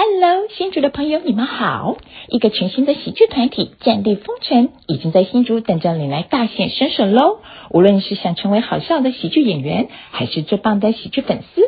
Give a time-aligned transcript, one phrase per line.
[0.00, 1.96] Hello，新竹的朋友，你们好！
[2.28, 7.40] 一个全新的喜剧团体——战地风尘，已经在新竹等着你来大显身手喽！
[7.72, 11.62] 无论是想成为好笑的喜剧演员，还是最棒的喜剧粉丝，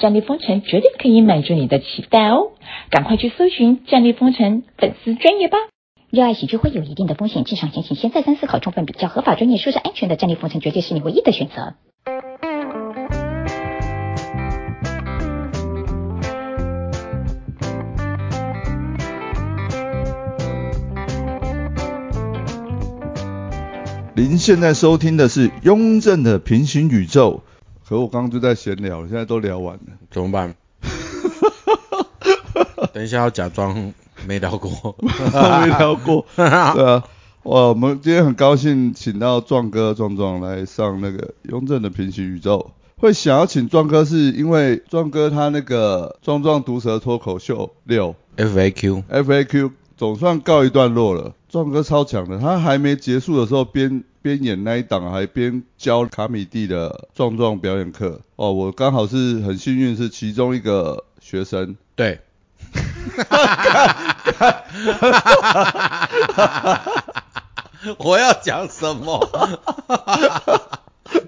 [0.00, 2.48] 战地风尘绝对可以满足你的期待哦！
[2.90, 5.56] 赶快去搜寻战地风尘粉丝专业吧！
[6.10, 11.74] 热爱喜剧会有一定的风险，进场前请先再三思考，充分比较合法、专业、舒适、安全的战地风尘，绝对是你唯一的选择。
[24.18, 27.42] 您现在收听的是雍正的平行宇宙，
[27.86, 30.54] 可我刚刚就在闲聊，现在都聊完了，怎么办？
[32.94, 33.92] 等一下要假装
[34.26, 37.04] 没聊过，没聊过， 对啊，
[37.42, 42.70] 哇，我们今天很高兴请到壮哥壮壮来上那个雍正的平行宇宙。
[42.96, 51.34] 会想要请壮哥，是因为壮哥他那个壮壮毒舌脱口秀六 FAQ FAQ 总算告一段落了。
[51.56, 58.20] 壮哥超强的，他还没结束的时候，边边演那一档，还边教卡米蒂的壮壮表演课。
[58.36, 61.76] 哦，我刚好是很幸运，是其中一个学生。
[61.94, 62.20] 对。
[67.96, 69.18] 我要讲什么？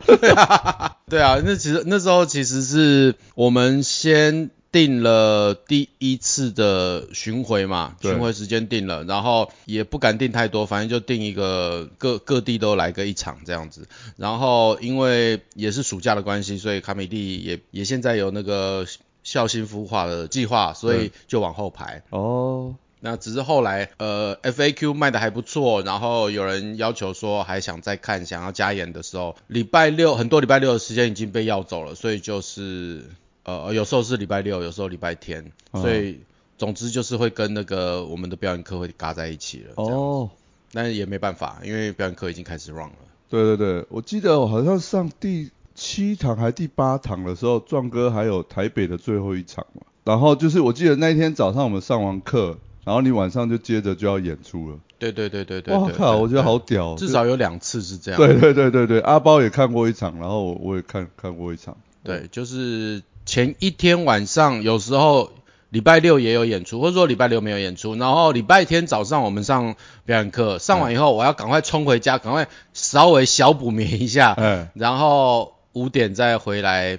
[0.05, 13.89] 对啊，对啊，那其实那时候其实是我们先定了第一次的巡回嘛，巡回时间定了，然后也不敢定太多，反正就定一个各各地都来个一场这样子。
[14.17, 18.87] 然后因为也是暑假的关系，所以卡米蒂也也现在有那个
[19.25, 22.03] 孝心孵化的计划，所以就往后排。
[22.11, 22.75] 哦。
[23.01, 33.05] 那只是后来，呃，FAQ 卖的还不错，然后有人要求说还想再看，想要加演的时候，礼拜六很多礼拜六的时间已经被要走了，所以就是，
[33.45, 36.21] 呃，有时候是礼拜六，有时候礼拜天，所以
[36.57, 39.73] 总之就是会跟那个我们的表演课会嘎在一起了。
[39.77, 40.31] 哦，
[40.73, 42.97] 但也没办法，因为表演课已经开始 run 了。
[43.29, 52.59] 对对对，我记得我好像上第七堂还第八堂的时候，壮哥还有台北的最后一场嘛，然后就是我记得那一天早上我们上完课。
[52.85, 54.79] 然后你晚上就接着就要演出了。
[54.99, 55.77] 对对对对对。
[55.77, 56.97] 哇靠，我觉得好屌。
[56.97, 58.19] 至少有两次是这样。
[58.19, 61.77] 对对对对对，阿包也看过一场，然后我也看看过一场。
[62.03, 65.31] 对，就是前一天晚上，有时候
[65.69, 76.99] 礼拜六也有演出，或者说礼拜六没有演出，然后礼拜天早上我们上表演课，上完以后我要赶快冲回家，赶快稍微小补眠一下，嗯，然后五点再回来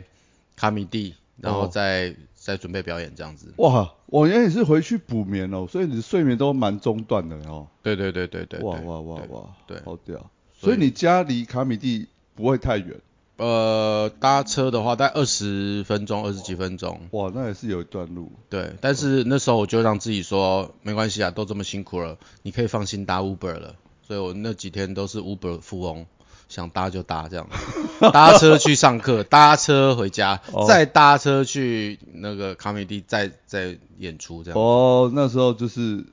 [0.56, 2.16] 卡米蒂，然后再。
[2.42, 3.54] 再准备表演这样子。
[3.58, 7.68] 哇，我原来也是回去补眠哦，所以你的睡眠都蛮中断的哦。
[7.84, 8.60] 对对对对对。
[8.62, 10.32] 哇哇哇哇，对，好屌。
[10.58, 12.96] 所以你家离卡米蒂不会太远？
[13.40, 17.00] 呃，搭车的话大概二十分钟，二十几分钟。
[17.12, 18.32] 哇，那也是有一段路。
[18.50, 23.76] 对，但是那时候我就让自己说，没关系啊，都这么辛苦了，你可以放心搭 Uber 了。
[24.08, 26.06] 所以我那几天都是 Uber 富翁。
[26.48, 27.48] 想搭就搭，这样
[28.12, 34.60] 搭车去上课，搭车回家，再搭车去那个卡米蒂，再再演出这样。
[34.60, 36.04] 哦，那时候就是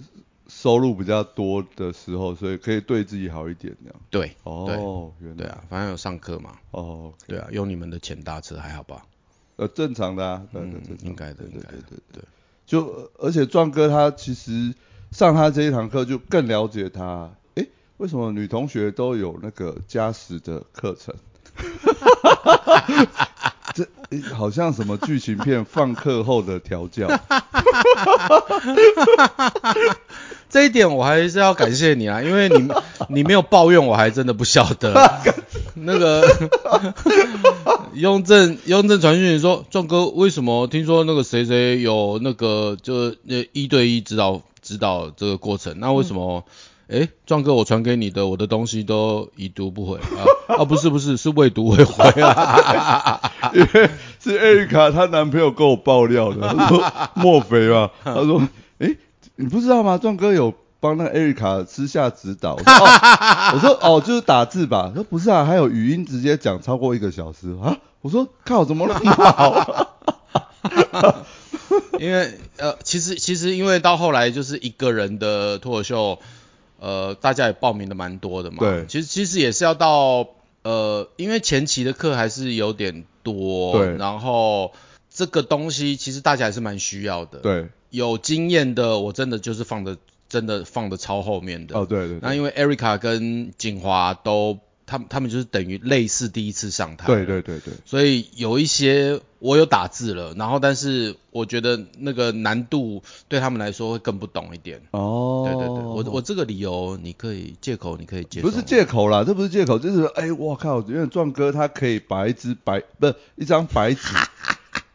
[0.49, 4.01] 收入比较多的时候，所以可以对自己好一点这样。
[4.11, 6.53] 对，哦，对啊，反正有上课嘛。
[6.71, 9.05] 哦，对啊，用你们的钱搭车还好吧？
[9.56, 11.79] 呃，正常的啊，嗯，应该的，应该的，
[12.12, 12.23] 对。
[12.67, 14.75] 就而且壮哥他其实
[15.12, 17.31] 上他这一堂课就更了解他。
[17.99, 21.15] 为什么女同学都有那个加时的课程？
[23.75, 23.89] 这
[24.35, 27.09] 好像什么剧情片放课后的调教。
[30.56, 32.67] 这一点我还是要感谢你啊， 因为你
[33.11, 34.94] 你没有抱怨，我还真的不晓得。
[35.77, 36.25] 那个
[37.93, 45.75] 雍正雍正传讯说，壮哥为什么听说那个谁谁有那个就那一对一指导指导这个过程？
[45.78, 46.43] 那为什么？
[46.88, 50.56] 哎，壮哥，我传给你的，我的东西都已读不回啊！
[50.56, 53.21] 啊，不是不是，是未读未回啊！
[53.53, 53.91] 因为
[54.25, 56.83] 是艾瑞卡她男朋友跟我爆料的，他说
[57.15, 57.91] 莫非吧？
[58.03, 58.41] 他说，
[58.78, 58.94] 哎，
[59.37, 59.99] 你不知道吗？
[59.99, 62.55] 壮哥有帮那艾瑞卡私下指导。
[63.55, 64.88] 我说哦，就是打字吧？
[64.88, 67.79] 他说不是啊，还有语音直接讲超过一个小时啊！
[68.00, 69.97] 我说靠，怎么那么好？
[72.00, 76.19] 因为呃，其实其实因为到后来就是一个人的脱口秀。
[76.79, 78.59] 呃，大家也报名的蛮多的嘛。
[78.59, 78.85] 对。
[78.87, 80.29] 其实其实也是要到
[80.62, 83.73] 呃，因为前期的课还是有点多。
[83.73, 83.97] 对。
[83.97, 84.73] 然后
[85.17, 87.39] 这个东西其实大家还是蛮需要的。
[87.39, 87.69] 对。
[87.89, 89.97] 有经验的，我真的就是放的，
[90.29, 91.79] 真的放的超后面的。
[91.79, 92.19] 哦，对对。
[92.21, 97.07] 那因为 Erica 跟景华都他们他们就是等于类似第一次上台。
[97.07, 104.83] 对对对对，所以有一些我有打字了，然后但是我觉得那个难度对他们来说会更不懂一点。
[104.91, 108.49] 哦，对对对，我我这个理由你可以借口，你可以接受。
[108.49, 114.01] 不是借口啦，这不是借口，就是哎，我靠，因为壮哥他可以把一支白不是一张白纸，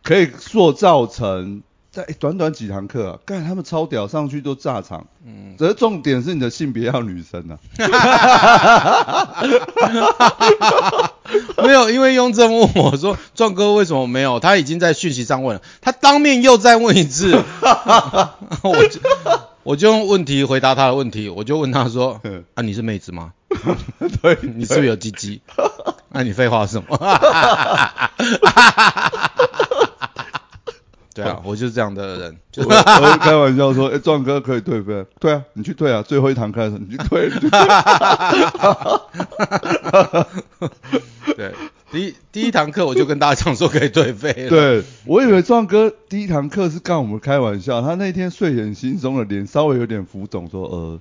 [0.04, 1.62] 可以塑造成
[1.92, 5.06] 在短短几堂课啊，干他们超屌，上去都炸场。
[5.26, 7.60] 嗯，只是重点是你的性别要女生啊。
[11.64, 17.34] 没有，因为雍正问我说：“壮哥为什么没有？”他已经在讯息上问了，他当面又再问一次。
[18.64, 19.00] 我就
[19.64, 22.20] 我就用问题回答他的问题，我就问他说
[22.56, 23.34] ：“啊，你是妹子吗？
[24.22, 25.42] 对，你是不是有鸡鸡？
[26.10, 26.98] 那你废话什么？”
[31.14, 32.38] 对啊，我就是这样的人。
[32.58, 35.06] 我我开玩笑说，哎，壮哥可以退费？
[35.20, 37.30] 对啊，你去退啊，最后一堂课的时候你去退。
[41.36, 41.52] 对，
[41.92, 44.50] 第一第一堂课我就跟大家讲说可以退费了。
[44.50, 51.00] 对，我以为壮哥第一堂课是跟我们开玩笑，他那天睡眼惺忪的脸稍微有点浮肿，说呃，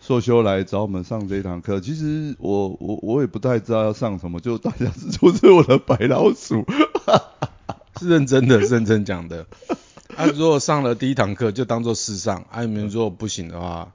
[0.00, 6.64] 硕修来找我们上这一堂课，其实我我我也不太知道要上什么，就大家是就是我的白老鼠。
[8.00, 9.46] 是认真的，认真讲的。
[10.16, 13.92] 啊，如果上了第一堂课就当做试上，啊，你们如果不行的话，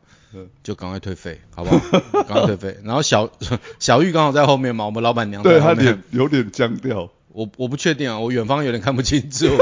[0.64, 1.80] 就赶快退费，好不好？
[2.24, 2.78] 赶快退费。
[2.84, 3.30] 然后小
[3.80, 7.10] 小玉刚好在后面嘛，我们老板娘对他脸有点僵掉。
[7.34, 9.48] 我我不确定啊，我远方有点看不清楚。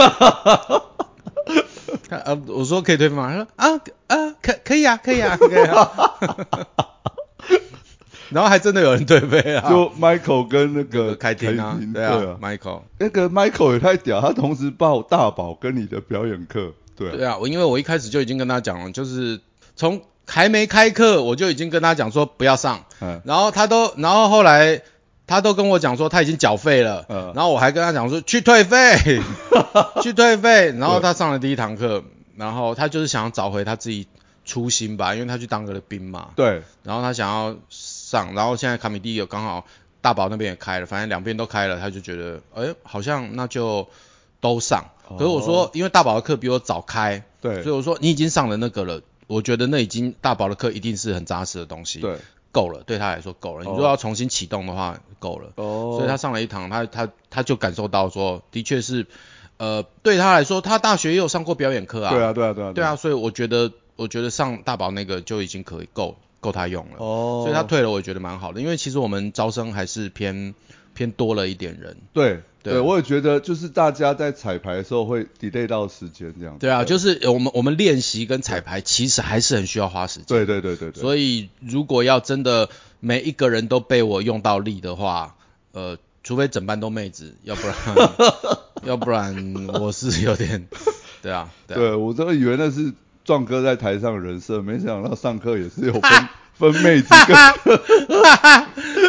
[2.10, 3.48] 他啊，我说可以退费吗？
[3.58, 5.90] 他说啊啊，可可以啊，可以啊，可以啊。
[8.34, 19.40] 然后还真的有人退费啊，就 Michael 跟那个开庭啊，对啊，Michael，那个 Michael 也太屌，他同时报大宝跟你的表演课，对，对啊，我因为我一开始就已经跟他讲了，就是
[19.76, 24.82] 从还没开课我就已经跟他讲说不要上，嗯，然后他都，然后后来
[25.28, 29.22] 他都跟我讲说他已经缴费了，嗯，然后我还跟他讲说去退费，
[30.02, 32.04] 去退费，然后他上了第一堂课，
[32.36, 34.08] 然后他就是想要找回他自己
[34.46, 37.56] 初心吧，因为他去当个了兵嘛，对，然后他想要。
[38.14, 39.66] 上，然后现在卡米蒂有刚好
[40.02, 43.88] 大宝那边也开了，反正两边都开了，他就觉得，哎，好像那就
[44.40, 44.86] 都上。
[45.10, 52.18] 可是我说，因为大宝的课比我早开，对，所以我说你已经上了那个了，我觉得那已经大宝的课一定是很扎实的东西，对，
[52.52, 53.64] 够了，对他来说够了。
[53.66, 55.50] 你如果要重新启动的话，够了。
[55.56, 59.08] 哦，所以他上了一堂，他他他就感受到说，的确是，
[59.58, 66.18] 呃，对他来说，他大学也有上过表演课啊，对啊，对啊，对啊，对啊，所以我觉得，我觉得上大宝那个就已经可以够。
[66.44, 70.54] 够他用了，哦，所以他退了，我也觉得蛮好的，因为其实我们招生还是偏
[70.94, 71.96] 偏多了一点人。
[72.12, 76.58] 对，对，我也觉得就是大家在彩排的时候会 delay 到时间这样。
[76.60, 80.26] 对啊，就是我们我们练习跟彩排其实还是很需要花时间。
[80.28, 81.02] 对对对对对。
[81.02, 82.70] 所以如果要真的
[83.00, 85.38] 每一个人都被我用到力的话，
[85.72, 87.76] 呃，除非整班都妹子，要不然
[88.84, 90.68] 要不然我是有点，
[91.22, 92.94] 对啊，对我都以为那是。
[93.24, 96.12] 壮哥在台上人设，没想到上课也是有分
[96.54, 97.08] 分妹子。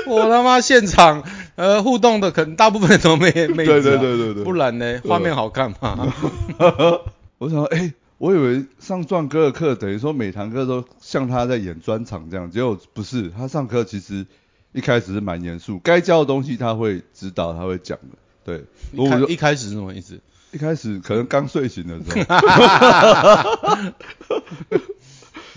[0.07, 1.23] 我他妈现场
[1.57, 3.81] 呃互动的，可能大部分都妹 妹子。
[3.81, 4.45] 对对对对对。
[4.45, 6.13] 不然呢，画面好看嘛。
[7.39, 14.27] 我想，哎，我以为上壮哥的课，等于说每堂课都像他在演专场这样，结果不是，他上课其实
[14.73, 18.17] 一开始是蛮严肃，该教的东西他会指导，他会讲的。
[18.45, 20.21] 对，一开一开始是什么意思？
[20.55, 22.39] 一开始可能刚睡醒的时候，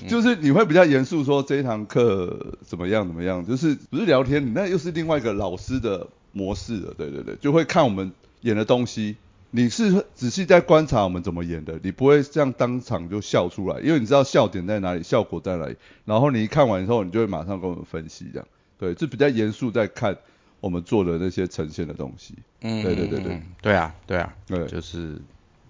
[0.10, 9.18] 就是你会比较严肃说这一堂课怎么样怎么样，就是不是聊天，你那又是另外一个老师的模式了，对对对，就会看我们演的东西，
[9.52, 18.48] 你是仔细在观察我们怎么演的，你不会这样当场就笑出来，因为你知道笑点在哪里，效果在哪里，然后你一看完之后，你就会马上跟我们分析这样，
[18.80, 20.18] 对，就比较严肃在看。
[20.60, 25.20] 我们做的那些呈现的东西，嗯，对对对对，对啊对啊，对，就是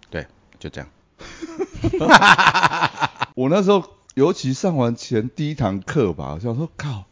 [0.09, 0.25] 对，
[0.59, 0.89] 就这样。
[3.35, 3.83] 我那时候
[4.15, 7.05] 尤其上完前第一堂课吧，我想说靠，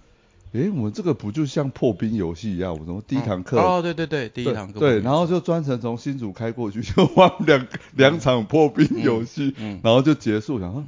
[0.53, 2.74] 哎，我们这个不就像破冰游戏一样？
[2.74, 3.60] 我怎么第一堂课？
[3.60, 4.79] 哦，对对对，第一堂课。
[4.79, 9.53] 对，然后就专程从新竹开过去，就玩两两场破冰游戏，
[9.84, 10.60] 然后就结束。
[10.60, 10.84] 想说，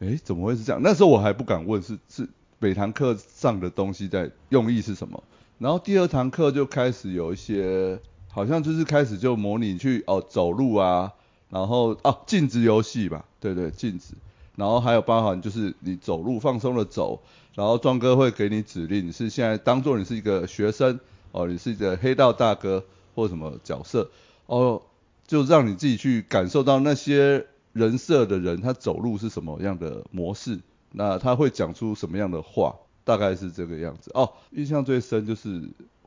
[0.00, 0.80] 哎，怎么会是这样？
[0.82, 5.22] 那时候我还不敢问，是是每堂课上的东西在用意是什么？
[5.62, 11.12] 然后第二堂课就开始有一些，好像就是开始就模拟去哦走路啊，
[11.50, 14.14] 然后哦镜子游戏吧，对对镜子，
[14.56, 17.22] 然后还有包含就是你走路放松的走，
[17.54, 20.98] 然后壮哥会给你指令，你是现在当做你是一个学生
[21.30, 22.82] 哦，你是一个黑道大哥
[23.14, 24.10] 或什么角色
[24.46, 24.82] 哦，
[25.28, 30.58] 就让你自己去感受到那些人设的人他走路是什么样的模式，
[30.90, 32.74] 那他会讲出什么样的话。
[33.04, 34.10] 大概是这个样子。
[34.14, 35.62] 哦，印象最深就是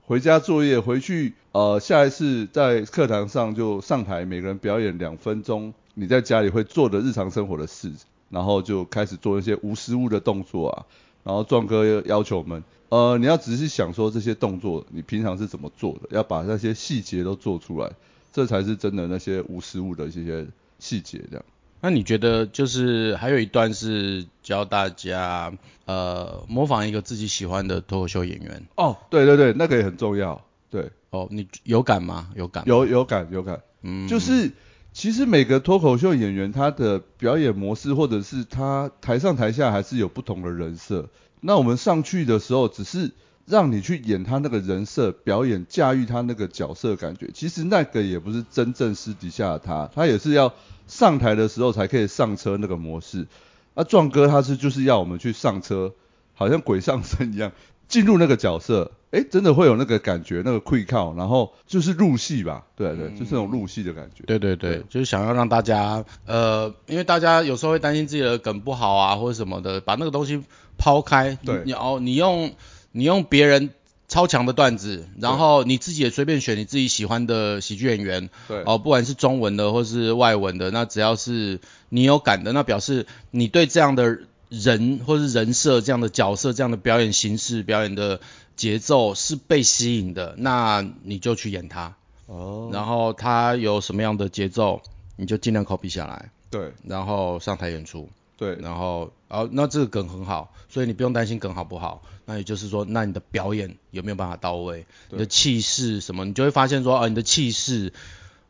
[0.05, 7.91] 回家作业，回去呃下一次在课堂上就上台，每个人表演两分钟，你在家里会做的日常生活的事，
[8.29, 10.85] 然后就开始做一些无实物的动作啊。
[11.23, 17.91] 然后壮哥要求我们，呃，你要仔细想说这些动作你平常是怎么做的，要把那些细节都做出来，
[18.31, 20.45] 这才是真的那些无实物的一些
[20.77, 21.43] 细节这样。
[21.85, 25.53] 那你觉得就是还有一段是教大家
[25.85, 32.31] 呃模仿一个自己喜欢的脱口秀演员哦，对对对，那个也很重要，对，哦，你有感吗？
[32.33, 32.63] 有感？
[32.65, 34.51] 有有感有感，嗯，就是
[34.93, 41.07] 其实每个脱口秀演员他的表演模式或者是他台上台下还是有不同的人设，
[41.39, 43.11] 那我们上去的时候只是
[43.45, 50.53] 让你去演他那个人设，表演驾驭他那个角色感觉，其实那个也不是真正私底下的他，他也是要。
[50.87, 53.25] 上台的时候才可以上车那个模式，
[53.73, 55.91] 啊，壮哥他是就是要我们去上车，
[56.35, 57.51] 好像鬼上身一样，
[57.87, 64.23] 进入那个角色，哎，真的会有那个感觉，那个愧靠，然后就是入戏吧，对对，就是那种入戏的感觉。
[64.27, 70.43] 对对对，就是想要让大家，呃，因为大家有时候会担心自己的梗不好啊，或者什么的，把那个东西
[70.77, 72.51] 抛开，对，你哦，你用
[72.95, 73.69] 你用别人。
[74.07, 81.59] 超强的段子，然后你自己也随便选你自己喜欢的喜剧演员，对，哦，不管是中文的或是外文的，那只要是
[81.89, 88.21] 你有感的，那表示你对这样的人或是人设、这样的角色、这样的表演形式、表演的
[88.55, 91.95] 节奏是被吸引的，那你就去演他，
[92.27, 94.83] 哦，然后他有什么样的节奏，
[95.15, 98.07] 你就尽量 copy 下来，对，然后上台演出。
[98.37, 102.03] 对，然后，哦，那这个梗很好，所以你不用担心梗好不好。
[102.25, 104.85] 那也就是说，那你的表演有没有办法到位？
[105.09, 107.93] 你的气势什么，你就会发现说，啊，你的气势。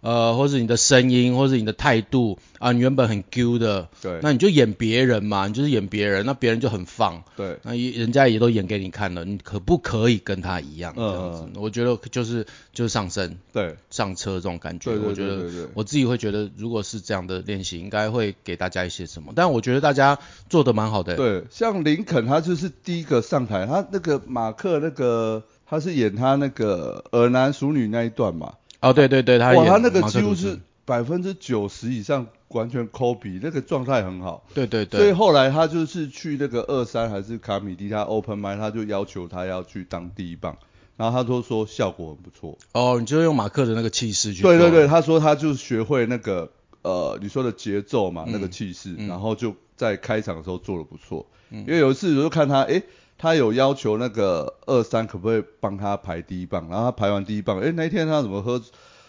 [0.05, 11.59] 呃，或是你的声音，或是你的态度啊，你原本很 Q 的，对，那你就演别人嘛，你就是演别人，那别人就很放，对，那人家也都演给你看了，你可不可以跟他一样这样子？
[11.59, 19.33] 我觉得就是就是上升，对，上车这种感觉，我觉得我自己会觉得，如果是这样的练习，应该会给大家一些什么。
[19.35, 20.19] 但我觉得大家
[20.49, 28.53] 做的蛮好的，对，像林肯他就是第一个上台，他那个马克那个他是演他那个儿男熟女那一段嘛。
[28.81, 34.43] 哦，对对对，他哇，他那个几乎是百分之九十以上完全 copy，那个状态很好。
[34.53, 34.99] 对对对。
[34.99, 40.55] 所以后来他就是去那个二三还是卡米蒂，他 open m i 他就要求他要去当第一棒，
[40.97, 42.57] 然后他都说效果很不错。
[42.73, 44.43] 哦，你就用马克的那个气势去。
[44.43, 46.51] 对对对，他说他就学会那个
[46.83, 51.25] 呃你说的节奏嘛，那个气势，然后就在开场的时候做的不错。
[51.49, 52.83] 因为有一次我就看他，哎。
[53.17, 58.61] 他有要求那个二三可不可以帮他排第一棒，然后他排完第一棒，哎，那一天他怎么喝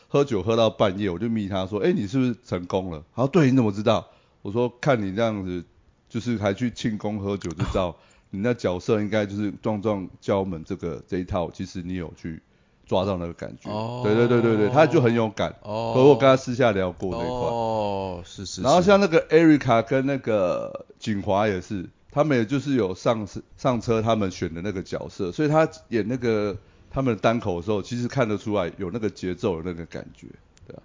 [0.06, 3.02] 喝酒喝到半夜，我就密他说，哎，你是不是成功了？
[3.14, 4.06] 他说对，你怎么知道？
[4.42, 5.64] 我说看你这样子，
[6.08, 7.96] 就是还去庆功喝酒，就知道
[8.30, 12.40] 你那角色应该就是壮壮教们这个这一套，其实你有去
[12.86, 13.68] 抓到那个感觉。
[13.68, 14.02] 哦。
[14.04, 15.52] 对对对对对，他就很有感。
[15.62, 15.92] 哦。
[15.94, 17.36] 和我跟他私下聊过这一块。
[17.48, 18.62] 哦，是是。
[18.62, 21.84] 然后像那个艾瑞卡跟那个景华也是。
[22.16, 26.56] 他们也就是有上上车，他们选的那个角色，所以他演那个
[26.90, 30.26] 他们单口的时候，其实看得出来有那个节奏，的那个感觉，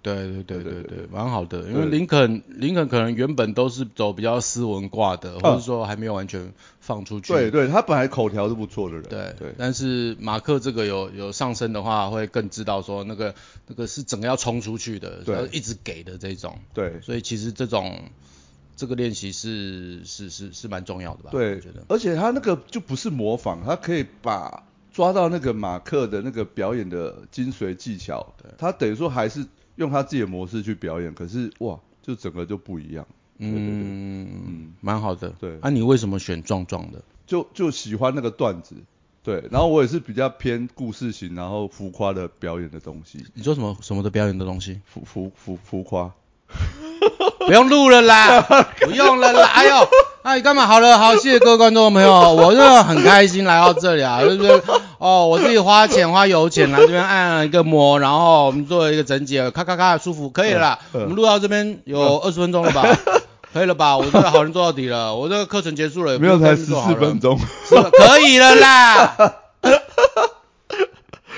[0.02, 1.62] 对对对对对对，蛮好的。
[1.62, 7.32] 因为林肯林肯可能原本都是走比较斯文挂的，或者说还没有完全放出去。
[7.32, 9.04] 对对，他本来口条是不错的人。
[9.04, 9.54] 对对。
[9.56, 13.34] 但是马克这个有有上升的话，会更知道说那个
[13.68, 16.58] 那个是整个要冲出去的，对，一直给的这种。
[16.74, 17.00] 对。
[17.00, 18.02] 所以其实这种。
[18.74, 21.30] 这个练习是是是是蛮重要的吧？
[21.30, 21.84] 对，我觉得。
[21.88, 33.06] 而且他那个就不是模仿，他可以把抓到那个马克的那个表演的精髓技巧，他等于说还是用他自己的模式去表演，可是哇，就整个就不一样。
[33.38, 35.30] 嗯嗯，蛮好的。
[35.40, 35.58] 对。
[35.60, 37.02] 啊，你为什么选壮壮的？
[37.26, 38.76] 就就喜欢那个段子。
[39.22, 39.42] 对。
[39.50, 43.24] 然后我也是比较偏故事型，然后浮夸的表演的东西。
[43.34, 44.80] 你说什么什么的表演的东西？
[44.84, 46.12] 浮浮浮浮夸。
[47.46, 48.40] 不用录了啦，
[48.80, 49.50] 不用了啦。
[49.54, 49.88] 哎呦，
[50.22, 50.66] 那你干嘛？
[50.66, 54.62] 好了，好，谢谢各位观众朋友， 我真的很开心来到这里啊，就是
[54.98, 60.78] 哦，我自己花钱花油钱来这边按一个摩，然后我们做一个整解，咔咔咔，舒服，可以了啦。
[60.92, 62.86] 我们录到这边有二十分钟了吧？
[63.52, 63.96] 可以了吧？
[63.98, 69.16] 我这个好人做到底了，我这个课程结束了，没有才十四分钟，可以了啦。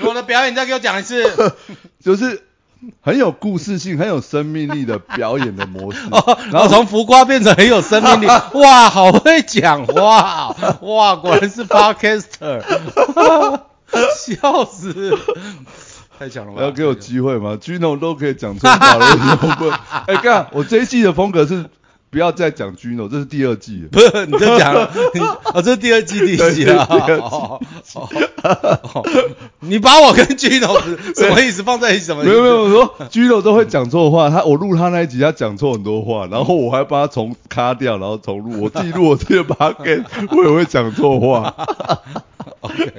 [0.01, 1.53] 我的表演再给我讲一次，
[2.03, 2.44] 就是。
[3.01, 5.99] 很有故事性、很有生命力的表演的模式，
[6.51, 8.27] 然后从浮夸变成很有生命力，
[8.59, 12.61] 哇，好会讲话，哇，果然是 podcaster，
[14.17, 15.17] 笑死，
[16.17, 16.61] 太强了吧？
[16.63, 19.79] 要给我机会吗？Gino 都可以讲出话了？
[20.07, 21.65] 哎，干，我这一季的风格是。
[22.15, 23.89] 不要再讲 Gino，这是第二季。
[23.91, 25.19] 不是，你在讲了，你
[25.53, 26.85] 哦，这是第二季第一集了。
[26.85, 27.59] 对第二季哦
[27.93, 28.09] 哦
[28.43, 29.05] 哦哦
[29.59, 30.79] 你把我跟 Gino
[31.13, 32.05] 什么意思放在一起？
[32.05, 32.31] 什么意思？
[32.31, 41.53] 没有没有，我说 Gino 都会讲错话，他我录他那一集他讲错很多话，然后我还把他重卡掉，然后重录，我自己录我自己把他给，我也会讲错话。
[42.61, 42.93] OK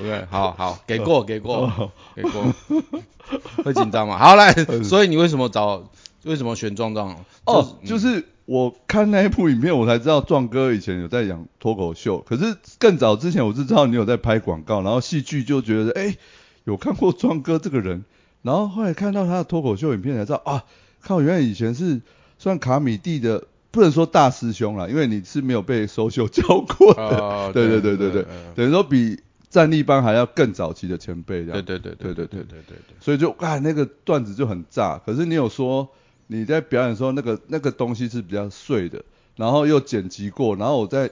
[0.00, 2.30] OK，好好，给过给过哦给过，
[3.62, 4.16] 会紧张吗？
[4.16, 5.82] 好来， 所以你为什么找
[6.24, 7.14] 为什么选壮壮？
[7.44, 16.16] 哦，嗯就是我看那一部影片，我才知道壮哥以前有在讲脱口秀，可是更早之前我是知道你有在拍广告，然后戏剧就觉得哎、
[16.64, 18.04] 有看过壮哥这个人，
[18.42, 20.64] 然后后来看到他的脱口秀影片才知道啊，
[21.00, 22.00] 靠，原来以前是
[22.38, 23.44] 算卡米蒂的。
[23.70, 28.24] 不能说大师兄啦，因为你是没有被收秀教过的，哦 对对对对对
[28.54, 29.20] 等于说比
[29.50, 32.96] 战力班还要更早期的前辈对对对对对对对对对。
[33.00, 34.96] 所以就啊那个段子就很炸。
[35.04, 35.88] 可是你有说
[36.26, 39.02] 你在表演的时候，那个那个东西是比较碎的，
[39.36, 41.10] 然后又剪辑过，然后我在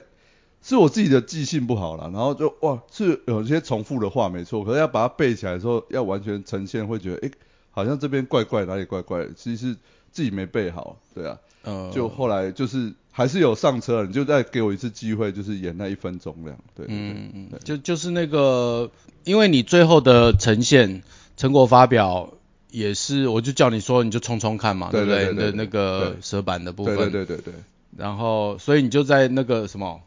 [0.61, 7.31] 是我自己的记性不好啦，然后就哇是有些重复的话没错，可是要把它背起来的时候，要完全呈现，会觉得诶
[7.71, 9.77] 好像这边怪怪哪里怪怪的，其实是
[10.11, 18.89] 自己没背好，对啊，呃就后来就是还是有上车了，你就再给我一次机会，就是演那一分钟这样，对对对嗯嗯，就就是那个，
[19.25, 21.03] 因为你最后的呈现
[21.35, 22.31] 成果发表
[22.73, 25.33] 也是，我就叫你说你就冲冲看嘛，对不对？
[25.33, 26.21] 的那个对。
[26.21, 27.53] 蛇板的部分，对对对对对，
[27.95, 30.01] 然后所以你就在那个什么，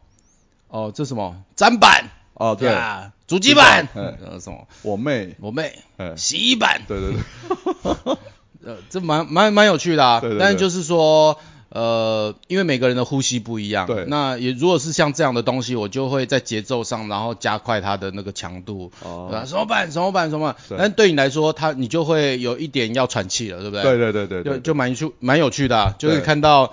[0.68, 1.42] 哦，这什么？
[1.56, 2.11] 砧板。
[2.38, 4.68] 哦对，呀，主机板，嗯呃什么？
[4.82, 5.78] 我妹，我妹。
[5.96, 8.16] 哎，洗衣板，对对对。
[8.66, 10.20] 呃，这蛮蛮蛮有趣的啊。
[10.38, 11.38] 但是就是说，
[11.76, 18.90] 呃，因为每个人的呼吸不一样，对那也如果是像这样的东西，我就会在节奏上，然后加快它的那个强度。
[19.02, 19.45] 哦对吧？
[19.45, 23.83] 什么板什么板什么板，但对你来说，它你就会有一点要喘气了，对不对？
[23.83, 26.73] 对对对对对，就就蛮有趣蛮有趣的、啊，就是看到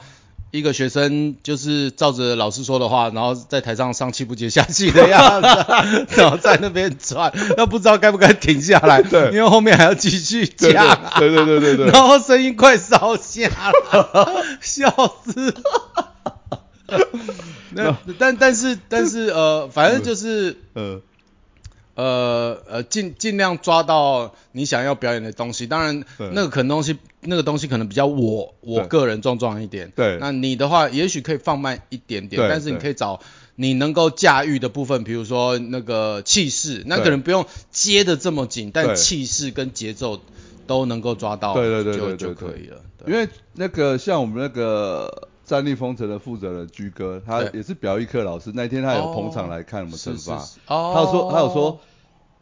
[0.54, 5.48] 一个学生就是照着老师说的话，然后在台上上气不接下气的样子，
[6.16, 9.32] 然后在那边转，那不知道该不该停下来，对。
[9.32, 13.50] 因为后面还要继续对讲、对对对对对，然后声音快烧瞎
[13.92, 14.94] 了， 笑
[15.26, 15.56] 死。
[17.76, 21.02] 那但但是但是呃，反正就是呃
[21.96, 25.66] 呃呃尽尽量抓到你想要表演的东西。
[25.66, 29.92] 当然那个可能东西那个东西可能比较我我对个人壮壮一点。
[29.96, 33.20] 对那你的话也许可以放慢一点点，对但是你可以找。
[33.56, 40.20] 你能够驾驭的部分，比如说那个气势，那可能不用接的这么紧，但对气势跟节奏
[40.66, 42.82] 都能够抓到，对对对就对对对就可以了。
[43.06, 51.80] 因为那个像我们那个战力风城的负责人居哥，他也是表艺课老师，那天他有捧场来看我们惩罚，哦，他有说他有说，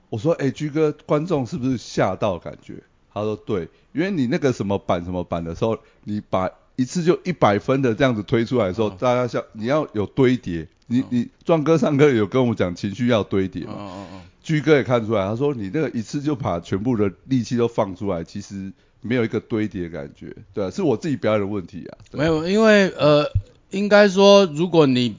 [0.08, 2.82] 我说哎、居哥，观众是不是吓到感觉？
[3.14, 18.72] 他说对，因为你那个什么版什么版的时候，你把一次就一百分的这样子推出来的时候，嗯大家像你要有堆叠，你你壮哥上课有跟我们讲情绪要堆叠嗯嘛，嗯嗯居哥也看出来，他说你那个一次就把全部的力气都放出来，其实
[19.02, 21.98] 没有一个堆叠的感觉，对啊，是我自己表演的问题啊。
[22.14, 23.26] 嗯，没有，因为呃，
[23.70, 25.16] 应该说，如果你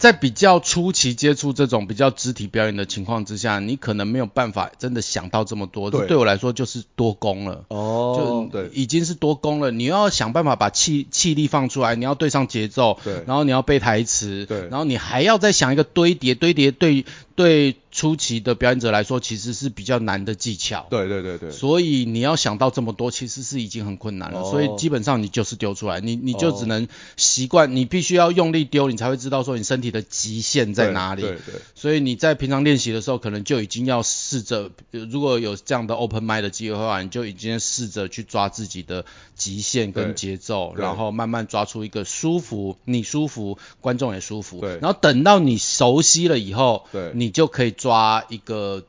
[0.00, 7.66] 在比较初期接触这种比较肢体表演的情况之下，你可能没有办法真的想到这么多，这对对我来说就是多功了。
[7.68, 13.22] 哦就已经是多功了，你要想办法把气气力放出来，你要对上节奏，对。
[13.26, 14.68] 然后你要背台词，对。
[14.70, 17.04] 然后你还要再想一个堆叠，堆叠对
[17.36, 24.42] 对初期的表演者来说其实是比较难的技巧，对对对对，所以你要想到这么多，其实是已经很困难了。
[24.42, 24.50] 哦。
[24.50, 26.56] 所以基本上你就是丢出来，你你就哦。
[26.60, 31.22] 只能习惯，你必须要用力丢，你才会知道说你身体的极限在哪里。
[31.22, 44.60] 对对所以你在平常练习的时候，可能就已经要试着，呃如果有这样的 open mind 的机会的话，你就已经试着去抓自己的极限跟节奏，然后慢慢抓出一个舒服，你舒服，观众也舒服。
[44.60, 44.78] 对。
[44.80, 47.10] 然后等到你熟悉了以后，对。
[47.14, 48.84] 你就可以抓一个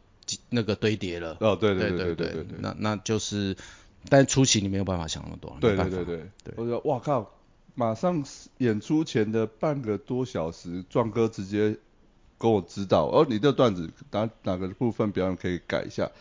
[0.50, 1.38] 那个堆叠了。
[1.40, 3.56] 哦对对对对对对对，那那就是，
[4.10, 6.18] 但初期你没有办法想那么多，对对对对。
[6.44, 6.54] 对。
[6.58, 7.32] 我说哇靠，
[7.74, 8.22] 马上
[8.58, 11.78] 演出前的半个多小时，壮哥直接
[12.38, 16.12] 跟我指导，哦，你这段子哪哪个部分表演可以改一下，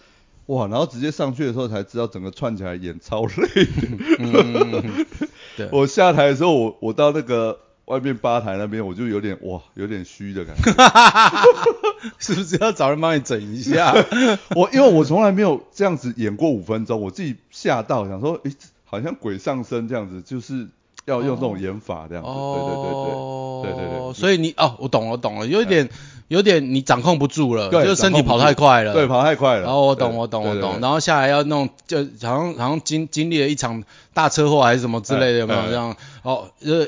[0.47, 3.89] 哇，然后直接上去的时候才知道整个串起来演超累的。
[4.21, 5.07] 嗯。
[5.59, 5.69] 对。
[5.73, 7.59] 我下台的时候，我我到那个
[7.91, 10.71] 外面吧台那边，我就有点哇，有点虚的感觉。
[12.21, 13.93] 是不是要找人帮你整一下？
[14.55, 18.53] 我因为我从来没有这样子演过五分钟，我自己吓到，想说，诶，
[18.85, 20.69] 好像鬼上身这样子，就是
[21.05, 22.31] 要用这种演法这样子。
[22.31, 25.89] 哦，对对对对对对所以你哦，我懂了，我懂了，有一点，
[26.29, 29.63] 有点你掌控不住了，就是身体跑太快了，对对，跑太快了。
[29.63, 30.55] 然后我懂，我懂，我懂。
[30.55, 33.83] 对对对然后下来要弄，就好像好像经经历了一场
[34.15, 35.97] 大车祸还是什么之类的，有没有哎这样？
[36.23, 36.87] 哦，呃，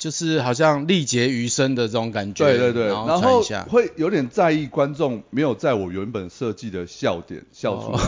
[0.00, 7.98] 就是好像力竭余生的这种感觉，对对对，然然后会有点在意观众没有在我原本设计的笑点笑出来，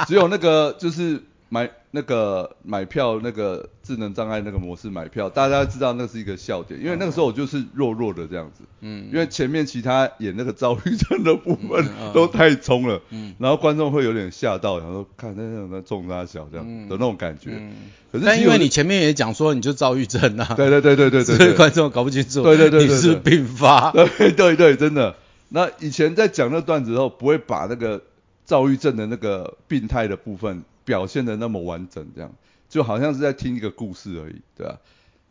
[0.00, 0.04] 哦。
[0.08, 13.34] 只有那个就是买那个买票那个智能障碍那个模式买票，大家知道那是一个笑点，因为那个时候我就是弱弱的这样子，嗯因为前面其他演那个躁郁症的部分都太冲了，嗯。
[13.38, 16.88] 然后观众会有点吓到，然后看那种在重他小这样嗯。
[16.88, 17.72] 的那种感觉，嗯，
[18.12, 25.16] 可是但因为你前面也讲说你就躁郁症啊，对对对对对 所以观众搞不清楚，对对对对你是对并发，对对对，真的。
[25.48, 28.00] 那以前在讲那段子的时候，不会把那个
[28.44, 32.32] 躁郁症的那个病态的部分表现的那么完整，这样
[32.68, 34.80] 就好像是在听一个故事而已，对吧、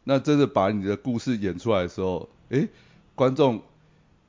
[0.06, 2.70] 那真的把你的故事演出来的时候，诶，
[3.14, 3.62] 观众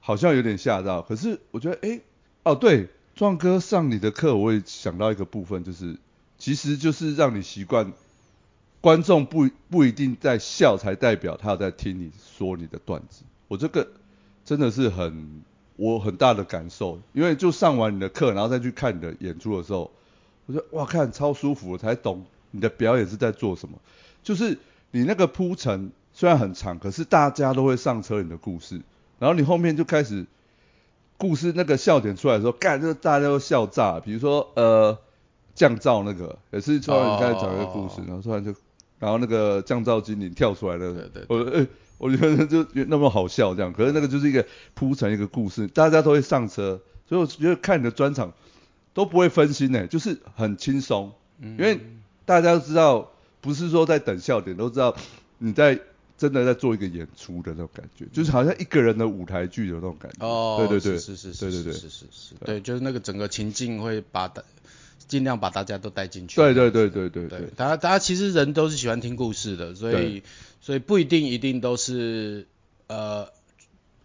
[0.00, 1.02] 好像有点吓到。
[1.02, 2.00] 可是我觉得，诶，
[2.42, 5.96] 哦对，壮哥上你的课，我也想到一个部分，就是
[6.36, 7.92] 其实就是让你习惯。
[8.82, 13.22] 观众不不一定在笑，才代表他有在听你说你的段子。
[13.46, 13.86] 我这个
[14.42, 15.42] 真的是很
[15.76, 19.90] 我很大的感受，因为就上完你的课，然后再去看你的演出的时候，
[20.50, 23.78] 我觉得哇，看超舒服，我才懂你的表演是在做什么。
[24.22, 24.58] 就是
[24.90, 28.80] 你那个铺陈虽然很长，可是大家都会上车你的故事，
[29.18, 30.26] 然后你后面就开始
[31.16, 34.00] 故事那个笑点出来的时候，干就大家都笑炸。
[34.00, 34.98] 比如说呃
[35.54, 38.54] 降噪那个也是突然你开始讲一个故事，哦然后突然就
[38.98, 41.24] 然后那个降噪精灵跳出来那个，对对。
[41.28, 41.66] 我诶、
[41.98, 48.32] 我觉得就那么好笑这样，可是那个就是一个铺成一个故事，大家都会上车，所以我觉得看你的专场
[48.94, 51.78] 都不会分心呢，就是很轻松，嗯因为
[52.24, 54.96] 大家都知道，不是说在等笑点，都知道
[55.38, 55.78] 你在
[56.18, 60.26] 真的在做一个演出的那种感觉，就是好像一个人的舞台剧的那种感觉。
[60.26, 64.42] 哦，对对对，是是是对对对是是是是，对，就是那个整个情境会把大
[65.08, 66.36] 尽量把大家都带进去。
[66.36, 70.22] 对对对对对对对，大家大家其实人都是喜欢听故事的，所以
[70.60, 72.46] 所以不一定一定都是
[72.86, 73.28] 呃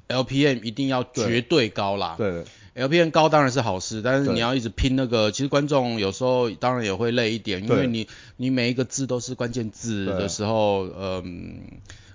[0.08, 2.16] LPM 一定要绝对高啦。
[2.18, 2.46] 对
[2.76, 11.62] LPM 高当然是好事，但是你要一直拼那个，其实观众有时候当然也会累一点，因为你你每一个字都是关键字的时候，嗯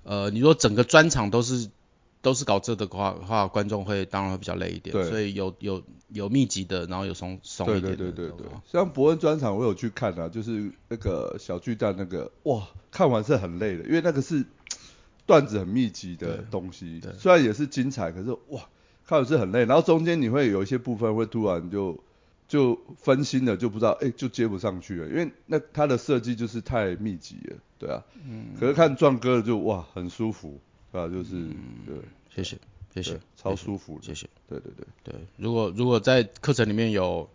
[0.05, 1.69] 呃，你说整个专场都是
[2.21, 5.09] 都是搞这的话话，观众会当然会比较累一点，对。
[5.09, 14.45] 所以有有有密集的，然后有松松一点的，对对对对吧，像伯恩专场我有去看啊，就是那个小巨蛋那个，哇，看完是很累的，因为那个是
[15.25, 18.69] 段子很密集的东西对，虽然也是精彩，可是哇，
[19.11, 21.99] 看完是很累，然后中间你会有一些部分会突然就
[22.47, 30.61] 就分心了，就不知道哎、就接不上去了，因为那它的设计就是太密集了，对啊，嗯，可是看壮哥的就哇很舒服，
[30.93, 31.31] 对啊，就是、
[31.85, 31.97] 对。
[32.33, 32.57] 谢谢
[32.95, 34.29] 谢谢，超舒服的，谢谢。
[34.49, 37.29] 对对对，对，如果如果在课程里面有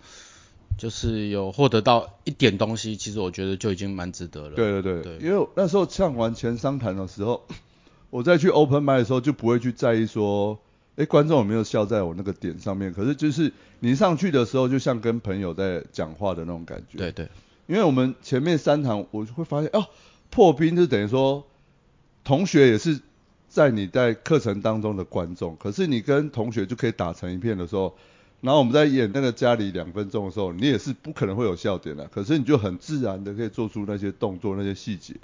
[0.77, 4.55] 就是有获得到一点东西，其实我觉得就已经蛮值得了。
[4.55, 5.27] 对对对，对。
[5.27, 7.45] 因为那时候唱完前商谈的时候，
[8.09, 10.57] 我再去 open m i 的时候就不会去在意说，
[10.95, 12.93] 哎，观众有没有笑在我那个点上面。
[12.93, 16.97] 可是就是你上去的时候，就像跟朋友在讲话的那种感觉。
[16.97, 17.27] 对对
[17.67, 19.85] 因为我们前面三堂，我就会发现哦，
[20.29, 21.45] 破冰就等于说，
[22.23, 22.99] 同学也是
[23.49, 27.95] 在你在课程当中的观众，可是你跟同学就可以打成一片的时候，
[28.41, 35.15] 然后我们在演那个家里两分钟的时候，你也是不可能会有笑点的，可是你就很自然的可以做出那些动作、那些细节。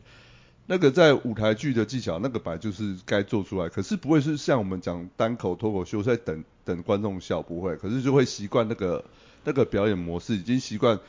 [0.67, 9.03] 那个在舞台剧的技巧，那个本来就是该做出来，可是不会是像我们讲单口脱口秀在等等观众笑，不会，可是就会习惯那个
[9.43, 10.99] 那个表演模式，已经习惯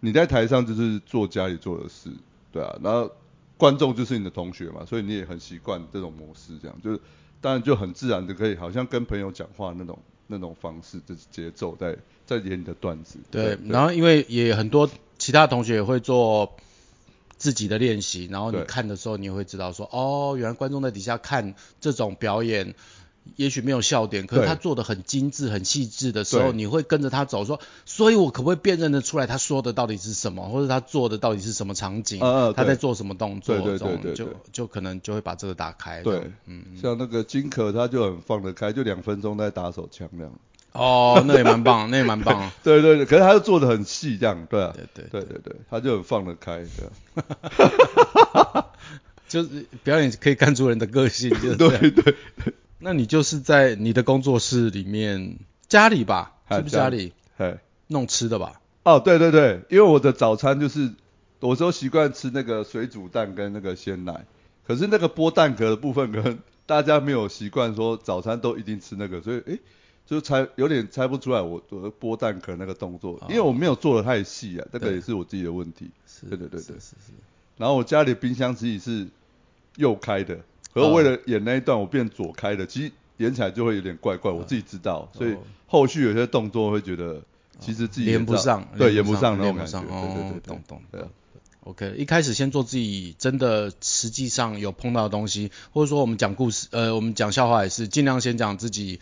[0.00, 2.10] 你在台上就是做家里做的事，
[2.50, 3.12] 对啊，然后
[3.56, 6.76] 观众就是你的同学嘛，所以你也很习惯这种模式，这样。
[6.82, 7.00] 就是
[7.40, 11.96] 当然就很自然的可以，好像跟朋友讲话那种那种方式，就是节奏在
[12.26, 16.56] 在演你的段子，对，然后因为也很多其他同学也会做
[17.42, 22.76] 自己的练习，然后你看的时候，你也会知道说，哦，原来观众在底下看这种表演。
[23.36, 32.18] 也许没有笑点，可是他做的很精致、很细致的时候，你会跟着他走，说，所以我可不可以辨认得出来他说的到底是什么，或者他做的到底是什么场景，
[32.52, 36.02] 他在做什么动作，对对对这种就就可能就会把这个打开。
[36.02, 40.32] 这对，嗯，像那个金可他就很放得开，就两分钟在打手枪这样，
[40.72, 42.50] 哦，那也蛮棒，那也蛮棒。
[42.62, 47.22] 对对对，可是他又做的很细这样，对啊，对对对对对，他就很放得开，对
[48.32, 48.66] 啊。
[49.28, 51.54] 就是表演可以看出人的个性，就。
[51.54, 52.14] 对对，
[52.78, 58.60] 那你就是在你的工作室里面，家里吧，哎是不是家里哎，弄吃的吧？
[58.82, 60.90] 哦，对对对，因为我的早餐就是，
[61.40, 64.26] 我都习惯吃那个水煮蛋跟那个鲜奶，
[64.66, 69.60] 可是那个剥蛋壳的部分，可能大家没有习惯说早餐都一定吃那个，所以诶，
[70.06, 75.90] 就猜有点猜不出来我我的剥蛋壳那个动作，因为我没有做的太细啊，这个也是我自己的问题。
[76.06, 76.60] 是对对对对。
[76.60, 77.12] 是是是。
[77.56, 79.06] 然后我家里冰箱自己是
[79.76, 80.38] 右开的，
[80.74, 85.36] 可是为了演那一段，我变左开的，其实演起来就会有点怪怪，我自己知道，所以
[85.66, 87.22] 后续有些动作会觉得
[87.60, 91.00] 其实自己连不上，对，演不上那种感觉，对对对，懂懂对。
[91.64, 98.98] OK，一开始先做自己真的实际上有碰到的东西，或者说我们讲故事，呃，我们讲笑话也是尽量先讲自己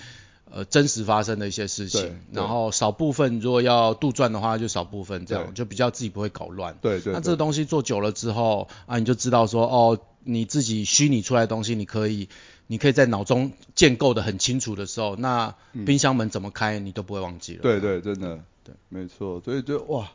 [0.52, 6.76] 呃真实发生的一些事情，然后少部分如果要杜撰的话就少部分，这样就比较自己不会搞乱。
[6.80, 7.12] 对对。
[7.12, 12.28] 那这个东西做久了之后啊，你就知道说哦，你自己虚拟出来的东西，你可以
[12.66, 15.54] 你可以在脑中建构的很清楚的时候，那
[15.86, 17.62] 冰箱门怎么开你都不会忘记了。
[17.62, 19.40] 对对，真的，对，没错。
[19.44, 20.10] 所以就哇，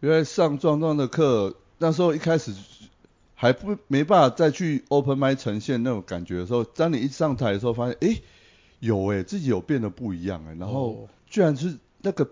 [0.00, 1.54] 原来上壮壮的课。
[1.82, 2.52] 那时候一开始
[3.34, 8.20] 还不没办法再去 open m 麦呈现那种感觉的时候，当你一上台的时候，发现哎
[8.80, 12.28] 有哎自己有变得不一样哎，然后居然是那个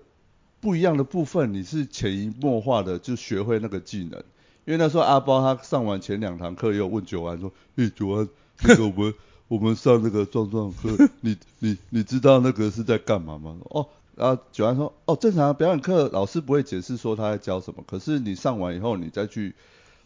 [0.61, 4.23] 不一样的部分，你是潜移默化的就学会那个技能。
[4.65, 8.29] 因为那时候阿包他上完前两堂课，又问九安说：“哎九安，
[8.63, 9.15] 那个我们
[9.49, 13.89] 我们上那个壮壮课， 你你你知道那个是在干嘛吗？”哦。
[14.15, 19.55] 然后九安说：“哦，正常表演课老师不会解释说他在教什么，可是你上完以后，你再去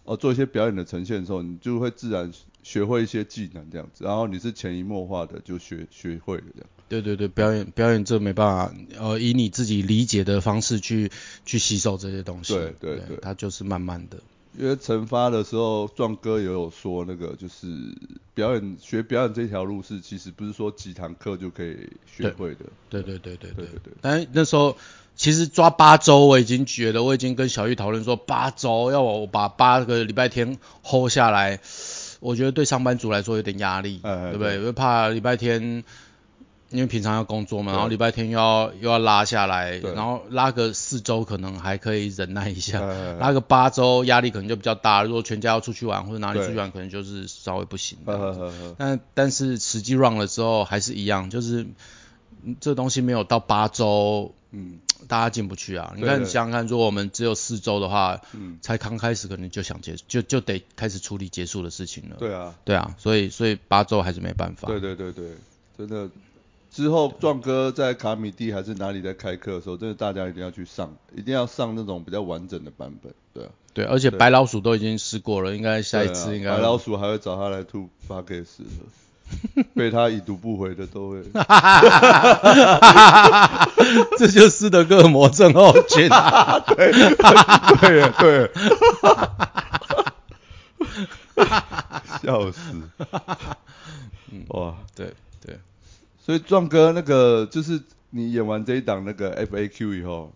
[0.05, 4.05] 哦做一些表演的呈现的时候，你就会自然学会一些技能这样子。
[4.05, 6.69] 然后你是潜移默化的就学学会了这样。
[6.89, 11.11] 对对对，表演表演这没办法，呃，以你自己理解的方式去
[11.47, 12.55] 去吸收这些东西。
[12.55, 14.19] 对对对，它就是慢慢的。”
[14.59, 17.67] 因为惩罚的时候，壮哥也有说，那个就是
[18.35, 22.67] 表演学表演这条路是，其实不是说几堂课就可以学会的。
[22.91, 23.93] 对对对对对对对。
[24.03, 24.77] 但那时候
[25.15, 31.61] 其实抓八周，我已经觉得我已经跟小玉讨论说，八周要我把八个礼拜天 hold 下来，
[32.21, 34.55] 我觉得对上班族来说有点压力，对不对？
[34.57, 35.85] 因为怕礼拜天。
[36.75, 42.81] 因为平常要工作嘛，然后礼拜天又要又要拉下来，然后拉个四周可能还可以忍耐一下，
[43.21, 45.03] 拉个八周压力可能就比较大。
[45.03, 47.99] 如果全家要出去玩或者哪里出去玩，可能就是稍微不行。
[48.79, 51.67] 但但是实际 run 了之后还是一样，就是
[52.59, 55.93] 这东西没有到八周，嗯，大家进不去啊。
[55.97, 62.17] 你看想想看，如果我们只有四周的话，嗯，才刚开始可能就想结就就得开始处理结束的事情了。
[62.19, 64.69] 对啊，对啊，所以所以八周还是没办法。
[64.69, 65.31] 对对对对，
[65.77, 66.09] 真的。
[66.71, 73.51] 之后，壮哥在卡米蒂还是哪里在开课的时候，真的大家一定要去上，一定要上那种比较完整的版本，对啊。
[73.75, 76.51] 对，而且白老鼠都已经试过了，应该下一次应该。
[76.51, 78.71] 白老鼠还会找他来吐发给死的，
[79.75, 81.23] 被他已读不回的都会。
[84.19, 86.09] 这就是斯德哥尔摩症候群。
[86.77, 86.93] 对
[87.81, 88.51] 对对。
[92.23, 92.61] 笑死。
[94.49, 95.59] 哇，对对。
[96.25, 100.33] 所以壮哥，那个就是你演完这一档那个 FAQ 以后，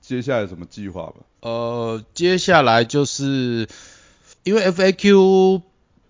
[0.00, 1.14] 接下来有什么计划吗？
[1.40, 3.68] 呃，接下来就是
[4.44, 5.62] 因为 FAQ，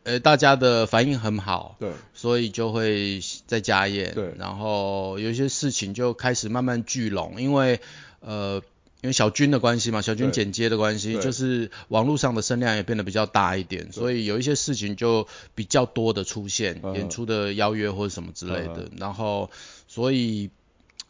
[0.05, 7.81] 呃，大家的反应很好，对，所以就会再加演，对，然后有一些事情就开始慢慢聚拢，因为
[8.21, 8.63] 呃。
[9.03, 18.89] 因为小军的关系嘛，小军剪接的关系，就是网络上的声量也变得比较大一点，所以有一些事情就比较多的出现，演出的邀约或者什么之类的。
[18.97, 19.51] 然后，
[19.89, 20.49] 所以，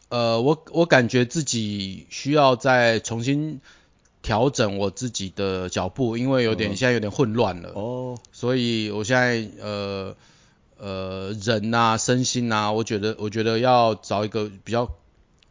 [0.09, 3.61] 呃，我我感觉自己需要再重新
[4.25, 7.69] 调整我自己的脚步，因为有点现在有点混乱了。
[7.75, 8.17] 哦。
[8.31, 10.15] 所以我现在呃
[10.77, 14.89] 呃人呐，身心呐，我觉得我觉得要找一个比较。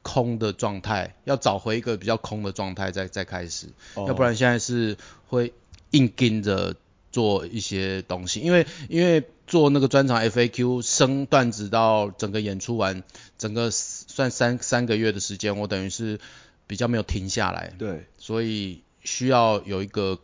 [0.07, 5.55] 空的状态，要找回一个比较空的状态再再开始，要不然现在是会
[5.93, 6.77] 硬跟着
[7.11, 13.03] 做一些东西，因为因为做那个专场 FAQ 升段子到整个演出完，
[13.39, 16.21] 整个算三三个月的时间，我等于是
[16.66, 20.18] 比较没有停下来，对，所以需要有一个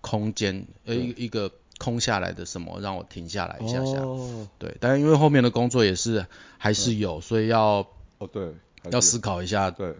[0.00, 4.02] 空间，呃一一个空下来的什么让我停下来一下下，
[4.58, 6.26] 对，但是因为后面的工作也是
[6.58, 7.86] 还是有，所以要
[8.18, 8.52] 哦对。
[8.90, 9.94] 要思考一下，对，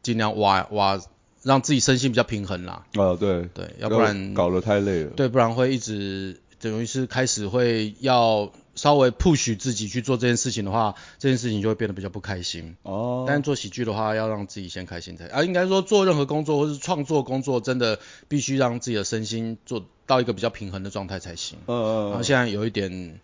[0.00, 1.02] 尽量挖挖，
[1.42, 2.86] 让自己身心比较平衡啦。
[2.92, 5.10] 啊，对，对，要不然搞得太累了。
[5.10, 12.76] 对，不然会一直等于是开始会要稍微 push 自己去做这件事情的话，这件事情就会变得比较不开心。
[12.84, 13.26] 哦。
[13.28, 21.58] 但是做喜剧的话，要让自己先开心才啊，应该说做任何工作或是创作工作，真的必须让自己的身心做到一个比较平衡的状态才行。
[21.66, 22.08] 嗯嗯。
[22.08, 23.20] 然后现在有一点。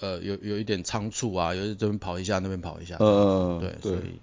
[0.00, 2.96] 呃，有有一点仓促啊，有这边跑一下，那边跑一下。
[2.98, 4.18] 嗯嗯嗯，对，所以，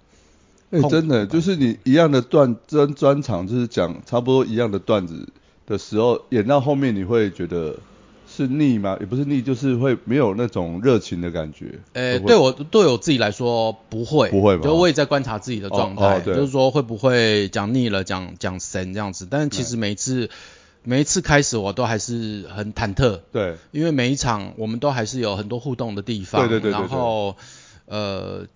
[0.70, 5.26] 哎，真的，就是你一样的段专专场，就是讲差不多一样的段子
[5.66, 7.74] 的时候，演到后面你会觉得
[8.34, 8.96] 是腻吗？
[9.00, 11.78] 也不是腻，就是会没有那种热情的感觉。
[11.92, 19.26] 哎，对我对我自己来说不会，不会吧，就我也在观察自己的状态，就是说会不会讲腻了，讲讲神这样子。
[19.30, 20.30] 但是其实每一次
[20.82, 26.80] 每一次开始我都还是很忐忑，对，因为每一场我们都还是有很多互动的地方，对对对对对。
[26.80, 27.36] 然后
[27.86, 28.46] 呃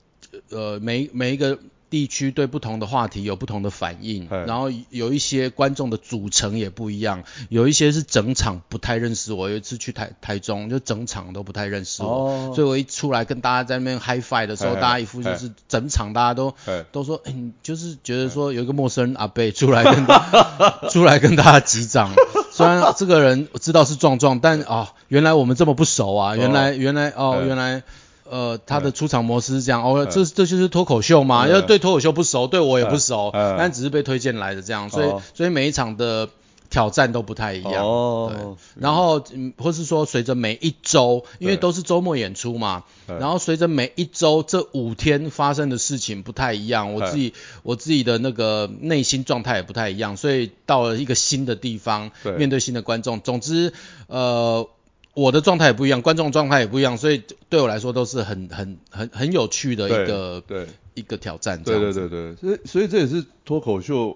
[0.50, 1.58] 呃每每一个
[1.96, 12.52] 地区对不同的话题有不同的反应，哎然后有一些观众的组成也不一样，有一些是整场不太认识我，有一次去台台中就整场都不太认识我，哦。
[12.54, 20.06] 所以我一出来跟大家在那边 high five 的时候，大家一副就是整场大家都哎都说，哎、你就是觉得说有一个陌生人阿贝出来跟
[20.92, 22.11] 出来跟大家击掌，
[22.52, 27.82] 虽然这个人我知道是壮壮，但啊、原来我们这么不熟啊，原来原来哦、哎原来。
[28.30, 35.22] 呃，他的出场模式是这样哦，哎这这就是脱口秀嘛，哎要对脱口秀不熟，对我也不熟，但只是被推荐来的这样，所以哦。
[35.34, 36.28] 所以每一场的
[36.68, 37.84] 挑战都不太一样。
[37.84, 53.72] 哦，然后，嗯，或是说随着每一周，因为都是周末演出嘛，然后随着每一周这五天发生的事情不太一样，我自己我自己的那个内心状态也不太一样，所以到了一个新的地方，面对新的观众，总之，
[54.08, 54.68] 呃，
[55.16, 61.81] 我的状态也不一样，观众状态也不一样，所以对我来说都是很很很很有趣的一个对一个挑战，对。
[61.81, 64.14] 对对对，所以所以这也是脱口秀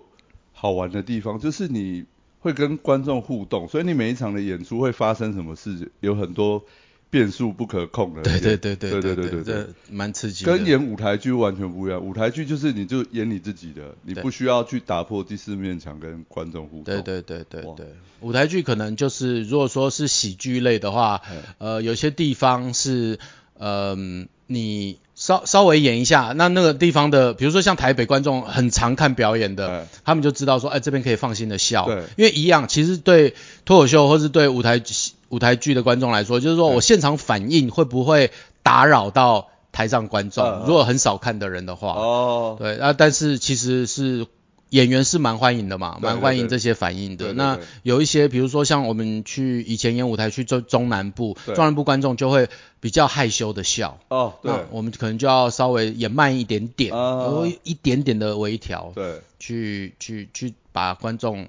[0.53, 2.05] 好玩的地方，就是你
[2.41, 6.63] 会跟观众互动，所以你每一场的演出会发生什么事，有很多
[7.11, 8.23] 变数不可控的。
[8.23, 10.44] 对对对对对对对对蛮刺激。
[10.44, 12.01] 跟演舞台剧完全不一样。
[12.01, 16.85] 舞台剧就是你就演你自己的，你不需要去打破第四面墙跟观众互动。
[16.85, 17.87] 对对对对对，
[18.20, 21.20] 舞台剧可能就是如果说是喜剧类的话，
[21.59, 23.18] 呃，有些地方是，
[23.59, 32.05] 嗯、你稍稍微演一下，那那个地方的，比如说像台北观众很常看表演的哎，他们就知道说，哎，这边可以放心的笑，对。
[32.17, 33.35] 因为一样，其实对
[33.67, 34.81] 脱口秀或是对舞台
[35.29, 38.31] 舞台剧的观众来说，就是说我现场反应会不会
[38.63, 44.27] 打扰到台上观众，如果很少看的人的话，哦，对啊，但是其实是
[44.71, 47.27] 演员是蛮欢迎的嘛，对蛮欢迎这些反应的。
[47.27, 52.49] 对对那有一些，比如说像我们去以前演舞台去中中南部，中南部观众就会
[52.81, 53.99] 比较害羞的笑。
[54.09, 61.49] 哦，对那我们可能就要稍微演慢一点点，啊然后一点点的微调，对，去去去把观众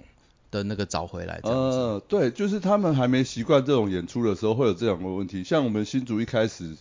[0.50, 1.78] 的那个找回来，这样子。
[1.78, 5.44] 呃，对，就是他们还没习惯这种演出的时候，会有这两个问题。
[5.44, 6.76] 像我们新竹一开始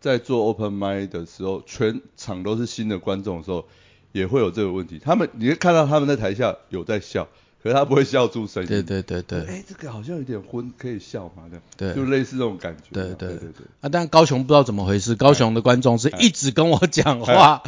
[0.00, 3.66] 在做 open m i d 的时候，全场都是新的观众的时候，
[4.16, 4.98] 也会有这个问题。
[5.02, 7.28] 他们你会看到他们在台下有在笑，
[7.62, 8.68] 可是他不会笑出声音。
[8.68, 11.42] 对对对对哎，这个好像有点昏，可以笑嘛？
[11.50, 12.84] 这样，对就类似这种感觉。
[12.92, 13.66] 对对对对对。
[13.82, 13.88] 啊！
[13.92, 17.62] 但高雄不知道怎么回事，高雄的观众是哎一直跟我讲话，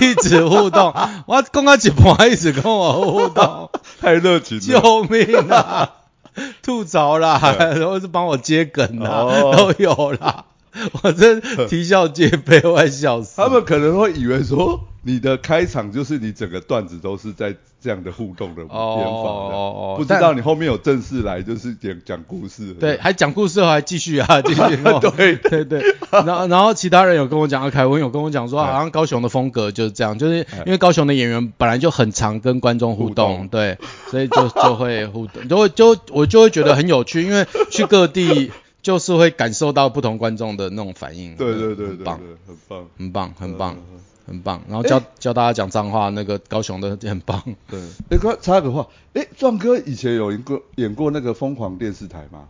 [0.00, 0.92] 一直互动。
[1.26, 4.80] 我刚刚一半一直跟我互动，太热情了。
[4.80, 5.92] 救命啊！
[6.62, 10.46] 吐槽啦，然后是帮我接梗啦，哦都有啦。
[11.02, 13.34] 我真啼笑皆非，我快笑死。
[13.36, 19.94] 他们可能会以为说你的开场就是你整个段子都是在这样的互动的演法的，哦哦哦。
[19.98, 22.74] 不知道你后面有正式来就是讲讲故事的。
[22.74, 24.98] 对， 还讲故事后还继续啊， 继续哦。
[25.16, 25.64] 对对。
[25.64, 28.72] 对，然后然后其他人有跟我讲，啊凯文有跟我讲说，哎。
[28.72, 33.48] 好像高雄的风格就是这样，就是因为高雄的演员本来就很常跟观众互动。
[33.48, 33.76] 对，
[34.10, 38.50] 所以就就会互动，就会就我就会觉得很有趣，因为去各地
[38.82, 44.62] 就是会感受到不同观众的那种反应，对对对很棒，对对，很棒，很棒，很棒，嗯很棒。
[44.68, 47.42] 然后教教大家讲脏话，那个高雄的 很棒。
[47.68, 47.80] 对。
[48.10, 52.44] 哎，快插个话，哎，壮哥以前有演过演过那个疯狂电视台吗？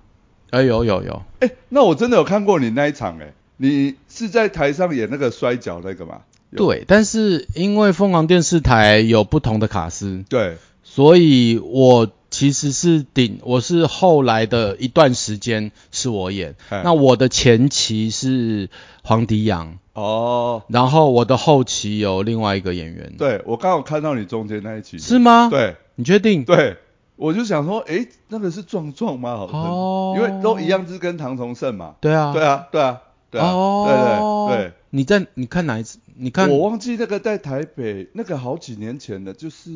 [0.51, 6.21] 哎，有有有，哎，那我真的有看过你那一场，哎，你是在台上演那个摔跤那个吗？
[6.51, 10.59] 有对，但是因为凤凰电视台有不同的卡司，对，
[10.94, 18.68] 所以我其实是顶，我是后来的一段时间是我演，哎那我的前期是
[19.02, 25.76] 黄迪阳，哦，然后我的后期有另外一个演员，，对我刚好看到你中间那一期，是吗？，对。
[25.94, 26.44] 你确定？
[26.44, 26.76] 对，
[27.16, 29.35] 我就想说，诶，那个是壮壮吗？
[29.37, 31.94] 好像，哦因为都一样，是跟唐崇盛嘛。
[32.02, 33.00] 对啊，对啊，对啊，
[33.31, 34.72] 对对对对。
[34.90, 35.98] 你在你看哪一次？
[36.14, 39.70] 你看我忘记那个在台北，那个好几年前的，就是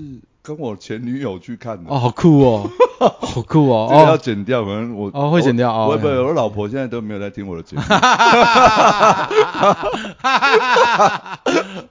[0.46, 1.90] 跟我前女友去看的。
[1.90, 2.70] 哦，好酷哦，
[3.20, 7.82] 好酷哦，这个要哦，剪掉，可能我哦会剪掉哦我不，我老婆现在都没有在听我的节目。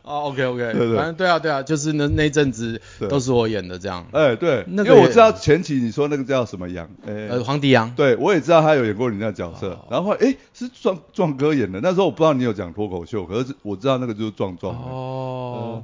[0.03, 0.95] 哦，OK OK，对对。
[0.95, 9.80] 反正对啊对啊，就是那那阵子都是我演的这样，哎，对，那因为我知道前期你说那个叫什么杨，哎，呃，黄迪杨，对，我也知道他有演过你那个角色，哦。
[9.89, 14.73] 然后哎是壮壮哥演的，那时候我不知道你有讲脱口秀，可是我知道那个就是壮壮。
[14.75, 15.84] 哦，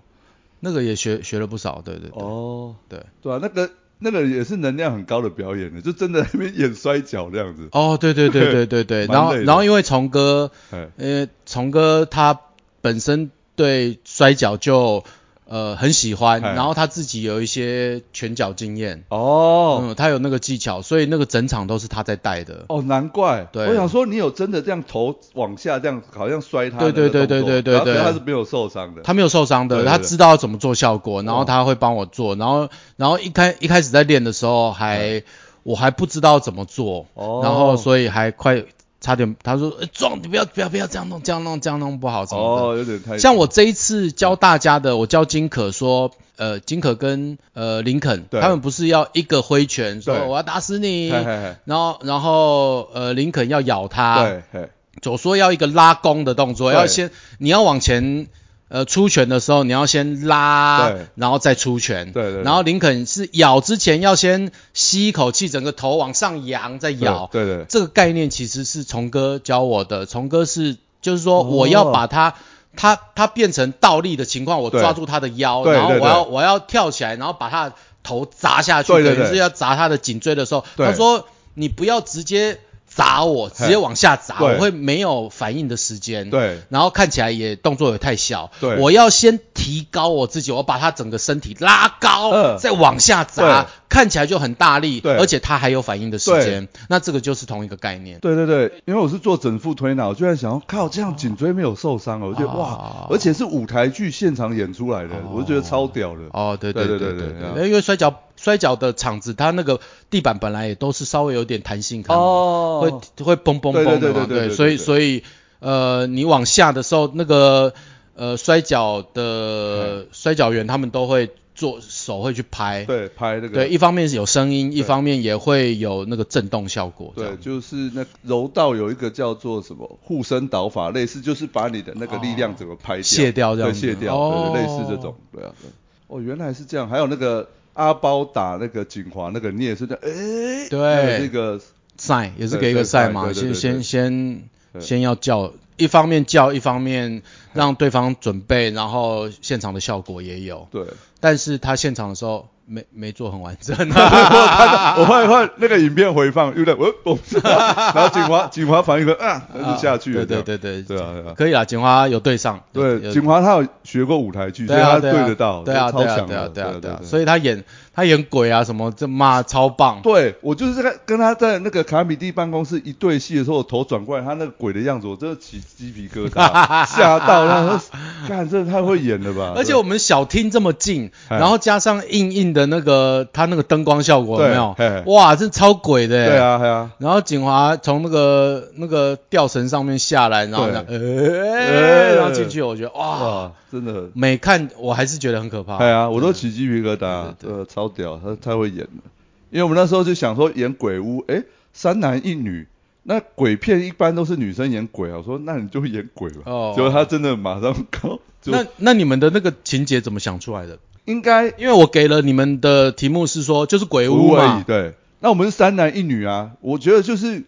[0.62, 7.68] 那个也学学了不少，对对对，哦，对，对啊，那个那个也是能量很高的表演的，就真的在那边演摔跤这样子。
[7.72, 12.40] 哦，对对对对对对， 然后然后因为虫哥，哎，因为虫哥他
[12.82, 15.04] 本身对摔跤就
[15.52, 19.82] 呃很喜欢，哎然后他自己有一些拳脚经验，哦。
[19.84, 22.66] 嗯，他有那个技巧，所以那个整场都是他在带的。
[22.70, 23.48] 哦，难怪。
[23.52, 29.02] 对我想说你有真的这样头往下这样，好像摔他的对对对对对对对他是没有受伤的。
[29.02, 35.24] 他没有受伤的，他知道要怎么做效果，然后他会帮我做，然后然后一开一开始在练的时候还
[35.64, 38.64] 我还不知道怎么做，哦然后所以还快
[39.02, 42.64] 差点他说呃撞你不要不要不要这样弄这样弄这样弄不好什么的。
[42.64, 51.56] 哦，有点太像我这一次教大家的，我教金可说，呃，金可跟呃林肯，他们不是要一个挥拳说我要打死你，嘿嘿嘿。
[51.66, 54.70] 然后然后呃林肯要咬他，对，嘿。
[55.06, 58.28] 我说要一个拉弓的动作，要先你要往前
[58.72, 62.12] 呃出拳的时候，你要先拉，然后再出拳。
[62.12, 67.30] 对对对然后林肯是咬之前要先吸一口气，整个头往上扬再咬。
[67.32, 70.06] 对对对这个概念其实是虫哥教我的。
[70.06, 72.34] 虫哥是就是说哦我要把它。
[72.74, 82.62] 他他变成倒立的情况，我抓住他的腰，然后我要我要跳起来，然后把他头砸下去，对对对等于是要砸他的颈椎的时候，对他说你不要直接
[82.94, 86.30] 砸我直接往下砸我会没有反应的时间。
[86.30, 86.60] 对。
[86.70, 88.52] 然后看起来也动作也太小。
[88.80, 96.68] 我要先提高我自己我把他整个身体拉高再往下砸看起来就很大力而且他还有反应的时间。
[96.90, 98.20] 那这个就是同一个概念。
[98.20, 98.82] 对对对。
[98.86, 106.22] 因为我是做整副推拿我居然想要靠这样颈椎没有受伤我就哇而且是舞台剧现场演出来的我就觉得超屌的。
[106.34, 107.14] 哦对对对对。
[107.56, 109.80] 对因为摔跤摔跤的场子，它那个
[110.10, 112.90] 地板本来也都是稍微有点弹性，会
[113.24, 115.24] 会嘣嘣嘣的嘛，对对对对所以对所以
[115.60, 117.72] 呃，你往下的时候，那个
[118.16, 123.50] 呃摔跤的摔跤员他们都会做手会去拍，对，拍那个。
[123.50, 135.70] 对，一方面是有声音，一方面也会有那个震动效果，这对，就是那柔道有一个叫做什么护身导法，类似就是把你的那个力量整个拍掉、卸掉这样对，卸掉，哦对，类似这种，对啊，对。
[136.08, 141.60] 哦，原来是这样，还有那个阿包打那个锦华那个，你也是这样，哎，对那个
[141.98, 144.50] 赛也是给一个赛嘛，先先先
[144.80, 147.22] 先要叫，一方面叫，一方面
[147.54, 150.86] 让对方准备，然后现场的效果也有，对，
[151.22, 160.98] 但是他现场的时候没没做很完整， 我我看看那个影片回放，有点我我，然后警华警华反应个啊，那就下去了，对这样对对对。
[160.98, 161.34] 对啊对啊。
[161.38, 167.64] 可以啦，警华有对上，有对，锦华他有学过舞台剧，所以他对得到，对啊超强的，对啊对啊对啊对啊，所以他演
[167.94, 176.40] 他演鬼啊什么，这妈超棒，对我就是在跟他在那个卡米蒂办公室一对戏的时候，我头转过来，他那个鬼的样子，我真的起鸡皮疙瘩，
[176.88, 177.82] 吓到，然后说，
[178.28, 179.54] 看这太会演了吧？
[179.58, 185.04] 而且我们小厅这么近，哎然后加上硬硬的那个他那个灯光效果有没有嘿？
[185.08, 186.38] 哇，这超鬼的，对。
[186.38, 195.78] 啊，对啊，然后景华从那个那个吊绳上面下来，然后这样，呃，哎然后进去，我觉得哇，真的，每看我还是觉得很可怕。
[195.78, 199.04] 对啊，我都起鸡皮疙瘩，呃，超屌，他太会演了。
[199.50, 201.44] 因为我们那时候就想说演鬼屋，哎，
[201.74, 202.68] 三男一女。
[203.04, 206.42] 那鬼片一般都是女生演鬼啊，我说那你就演鬼吧。
[206.46, 210.78] 哦结果他真的马上搞，那那你们的那个情节怎么想出来的？
[211.06, 214.94] 应该因为我给了你们的题目是说就是鬼屋而已，嘛，对。
[215.20, 217.44] 那我们是三男一女啊，我觉得就是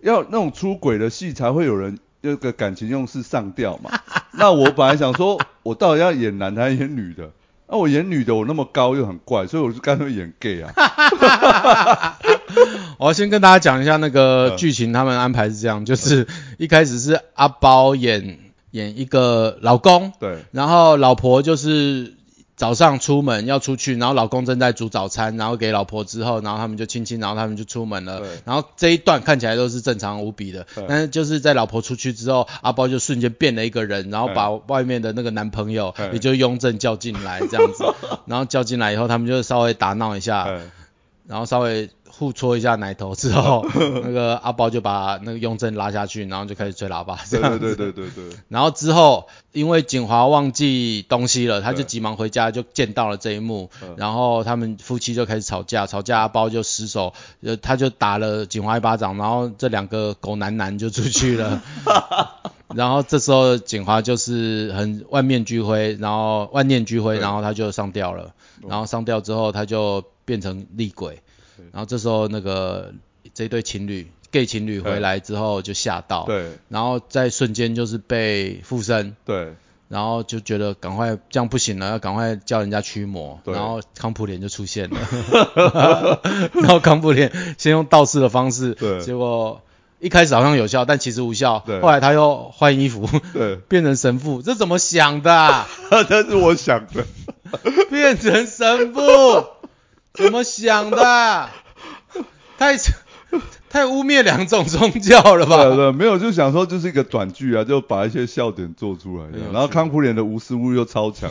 [0.00, 3.90] 要那种出轨的戏才会有人那个感情用事上吊嘛。
[4.32, 7.30] 那我本来想说，我到底要演男的还是演女的？
[7.66, 10.72] 那我演女的，我那么高又很怪，所以我就干脆演 gay 啊。
[12.98, 16.26] 我要先跟大家讲一下那个嗯剧情，他们安排是这样，就是
[16.58, 18.38] 一开始是阿包演
[18.70, 22.14] 演一个老公，对然后老婆就是
[22.56, 28.20] 早上出门要出去，然后老公正在煮早餐，然后给老婆之后，然后他们就亲亲，然后他们就出门了。
[28.20, 28.28] 对。
[28.44, 37.84] 然后这一段看起来都是正常无比的，但是就是在老婆出去之后，阿包就瞬间变了一个人，然后把外面的那个男朋友，也就是雍正叫进来这样子，
[38.26, 40.60] 然后叫进来以后，他们就稍微打闹一下，哎
[41.26, 43.66] 然后稍微互搓一下奶头之后，
[44.04, 47.58] 那个阿包就把那个雍正拉下去，然后就开始吹喇叭这对。
[47.58, 53.70] 对对对对对，然后之后，因为景华忘记东西了，他就急忙回家，就见到了这一幕。
[53.82, 57.12] 嗯然后他们夫妻就开始吵架，吵架阿包就失手，
[57.42, 61.62] 呃，他就打了景华一巴掌，然后这两个狗男男就出去了。
[62.74, 68.32] 然后这时候景华就是很万念俱灰，然后万念俱灰，然后他就上吊了。
[68.66, 71.23] 然后上吊之后，他就变成厉鬼对。
[71.72, 72.92] 然后这时候那个
[73.32, 76.52] 这对情侣 gay 情侣回来之后就吓到，对。
[76.68, 79.54] 然后在瞬间就是被附身，对。
[79.86, 83.54] 然后就觉得赶快这样不行了，要赶快叫人家驱魔，对。
[83.54, 86.20] 然后康普莲就出现了，
[86.54, 89.00] 然后康普莲先用道士的方式，对。
[89.00, 89.60] 结果
[90.00, 91.80] 一开始好像有效，但其实无效，对。
[91.80, 95.68] 后来他又换衣服对， 变成神父，这怎么想的、啊？
[96.08, 97.06] 这是我想的。
[97.88, 99.00] 变成神父，
[100.14, 101.48] 怎么想的？
[102.56, 102.76] 太
[103.68, 105.64] 太污蔑两种宗教了吧？
[105.64, 111.28] 对对，没有就想说就是一个短剧啊，就把一些笑点做出来，然后康普脸的无私物又超强，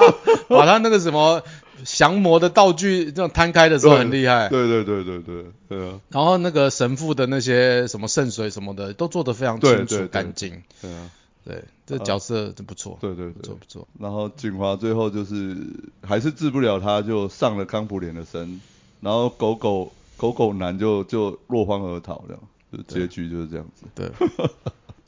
[0.48, 1.42] 把他那个什么
[1.84, 4.48] 降魔的道具这种摊开的时候很厉害。
[4.48, 10.62] 对对对对对对啊，然后那个神父的那些什么圣水什么的都做得非常清楚干净。
[10.80, 11.10] 对啊，
[11.44, 12.96] 对，这角色真不错。
[13.00, 13.54] 对对不错。
[13.54, 13.86] 不错。
[13.98, 15.56] 然后景华最后就是
[16.02, 18.60] 还是治不了他，就上了康普脸的身，
[19.00, 22.42] 然后狗狗狗狗男就就落荒而逃，这样，
[22.72, 23.84] 就结局就是这样子。
[23.94, 24.10] 对，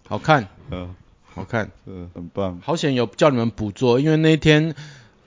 [0.07, 1.70] 好看， 嗯好看。
[1.87, 2.61] 嗯，很棒。
[2.62, 4.74] 好险有叫你们补做，因为那天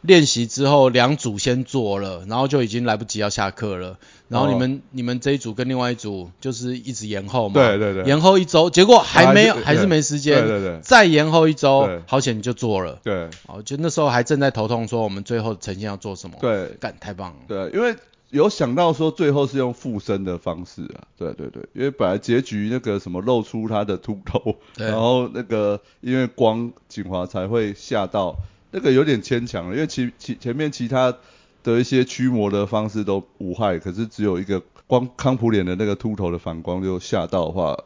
[0.01, 3.97] 练习之后两组先做了，然后就已经来不及要下课了。
[4.27, 8.03] 然后你们、你们这一组跟另外一组就是一直延后嘛，对对对。
[8.03, 10.79] 延后一周，结果还没有，还是还是没时间，对对对。
[10.81, 12.99] 再延后一周，好险你就做了。
[13.03, 13.27] 对。
[13.47, 16.67] 哦，就那时候还正在头痛，说我们最后呈现要做什么，对。
[16.79, 17.37] 干太棒了。
[17.47, 17.95] 对，因为
[18.29, 24.85] 有想到说最后是用附身的方式啊，对对对，因为本来结局那个什么露出他的秃头，对。
[24.85, 28.35] 然后那个因为光景华才会吓到，
[28.71, 31.17] 那个有点牵强了，因为其其前面其他
[31.63, 37.83] 的一些驱魔的方式都无害，可是只有一个光康普脸的那个秃头的反光就吓到的话，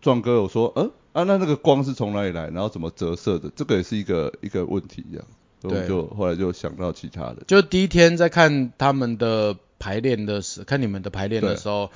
[0.00, 5.24] 壮哥有说，嗯啊那那个光是从哪里来，然后怎么折射的，这个也是一个一个问题一样，
[5.60, 11.90] 所以就后来就想到其他的，就第一天在看他们的排练的时，看你们的排练的时候，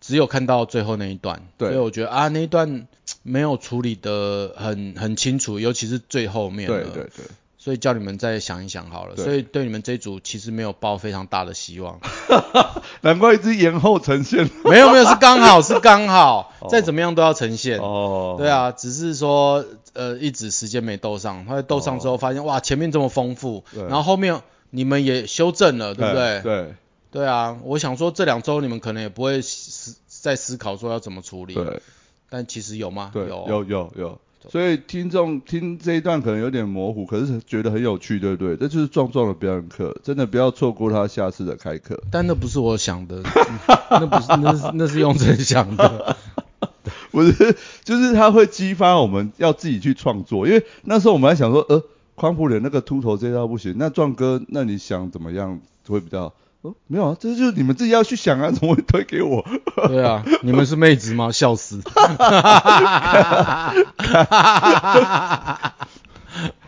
[0.00, 1.68] 只有看到最后那一段，对。
[1.68, 2.88] 所以我觉得啊那一段
[3.22, 7.24] 没有处理的很很清楚，尤其是最后面对了对对，
[7.62, 9.16] 所以叫你们再想一想好了。
[9.16, 12.00] 所以对你们这一组其实没有抱非常大的希望，
[13.02, 14.48] 难怪一直延后呈现。
[14.64, 17.78] 没有没有是刚好 是刚好哦，再怎么样都要呈现。
[17.78, 24.40] 哦，对，啊，只是说呃一直时间没斗上，后来斗上之后发现、哇前面这么丰富，然后后面
[24.70, 26.40] 你们也修正了，对不对？
[26.42, 26.74] 对
[27.12, 31.82] 对啊，我想说这两周你们可能也不会思在思考说要怎么处理，对
[32.30, 33.10] 但其实有吗？
[33.12, 34.18] 对，有有有有。
[34.48, 38.56] 所以听众听这一段可能有点模糊，可是觉得很有趣，对不对？
[38.56, 42.02] 这就是壮壮的表演课，真的不要错过他下次的开课。
[42.10, 43.58] 但那不是我想的，嗯
[44.00, 46.16] 那不是那是那是用真想的。
[47.10, 51.82] 不是，就是他会激发我们要自己去创作，因为那时候我们还想说，呃，
[52.14, 56.32] 匡普脸那个秃头这招不行，那壮哥，那你想怎么样会比较？
[56.62, 59.42] 哦，没有啊，这就是你们自己要去想啊，怎么会推给我？
[59.88, 61.32] 对啊，你们是妹子吗？
[61.32, 61.80] 笑死！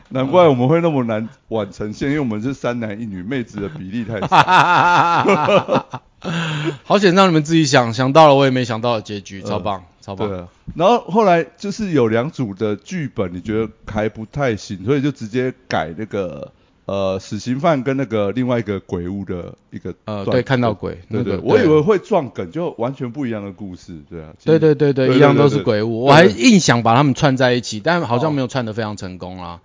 [0.08, 5.86] 难怪我们会那么难晚呈现，因为我们是三男一女，妹子的比例太少。
[6.84, 10.28] 好险让你们自己想，想到了我也没想到的结局，超棒，超棒。
[10.28, 16.52] 对啊，然后后来就是有两组的剧本，你觉得还不太行，所以就直接改那个
[16.92, 26.04] 呃死刑犯跟那个另外一个鬼屋的一个呃，对，看到鬼，对对，那个，我以为会撞梗，就完全不一样的故事，对啊，对对对对，对一样都是鬼屋。
[26.04, 29.60] 我还硬想把他们串在一起，但好像没有串得非常成功啦。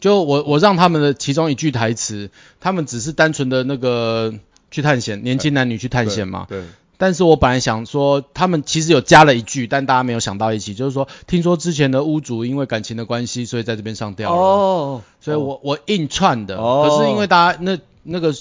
[0.00, 4.34] 就我我让他们的其中一句台词，他们只是单纯的那个
[4.72, 6.46] 去探险，年轻男女去探险嘛。
[6.48, 6.64] 对，
[7.02, 14.40] 但是我本来想说，他们其实有加了一句，但大家没有想到一起，就是说，听说之前的屋主因为感情的关系，所以在这边上吊了。
[14.40, 16.86] 哦，所以我我硬串的，哦。
[16.88, 18.32] 可是因为大家那那个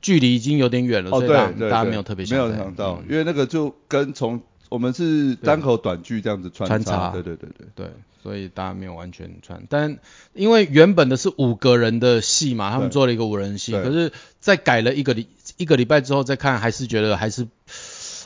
[0.00, 4.40] 距离已经有点远了，哦所以大大家没有特别没有想到嗯，因为那个就跟从
[4.70, 7.10] 我们是单口短剧这样子穿穿插。
[7.10, 7.92] 对对对对，对，
[8.22, 9.62] 所以大家没有完全串。
[9.68, 9.98] 但
[10.32, 15.28] 因为原本的是五个人的戏嘛，他们做了一个五人戏，可是在改了一个礼
[15.58, 17.46] 一个礼拜之后再看，还是觉得还是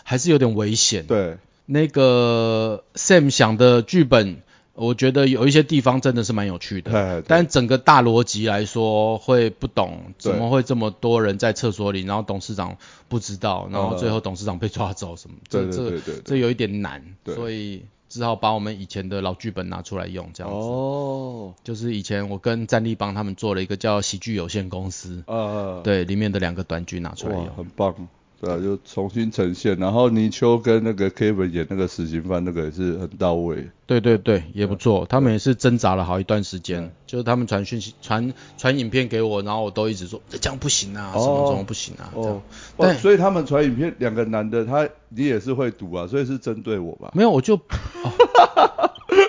[0.03, 1.07] 还是有点危险。
[1.07, 1.39] 对。
[1.65, 4.43] 那个 Sam 想的剧本，
[4.75, 12.77] 我觉得有一些地方真的是蛮有趣的，但整个大逻辑来说会不懂，怎么会这么多人在厕所里，然后董事长
[13.09, 20.59] 不知道，然后最后董事长被抓走什么，对这这这有一点难，所以只好把我们以前的老剧本拿出来用，这样子。
[20.59, 27.49] 哦，就是以前我跟战力帮他们做了一个叫喜剧有限公司，呃，对，里面的两个短剧拿出来，用。
[27.55, 27.95] 很棒。
[28.43, 33.69] 对啊，就重新呈现，然后泥鳅跟那个 Kevin 演那个死刑犯，那个也是很到位。
[33.87, 35.07] 对对对，也不错。
[35.09, 42.43] 他们也是挣扎了好一段时间，就是他们传讯息、传传影片给我，然后我都一直说这样不行啊，哦什么什么不行啊，这样哦，
[42.79, 47.13] 对所以他们传影片，两个男的，他你也是会读啊，所以是针对我吧？
[47.15, 48.11] 没有我就哦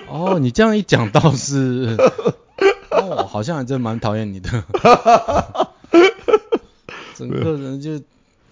[0.10, 1.96] 哦，你这样一讲倒是
[2.90, 4.50] 哦，好像还真蛮讨厌你的，
[7.14, 8.02] 整个人就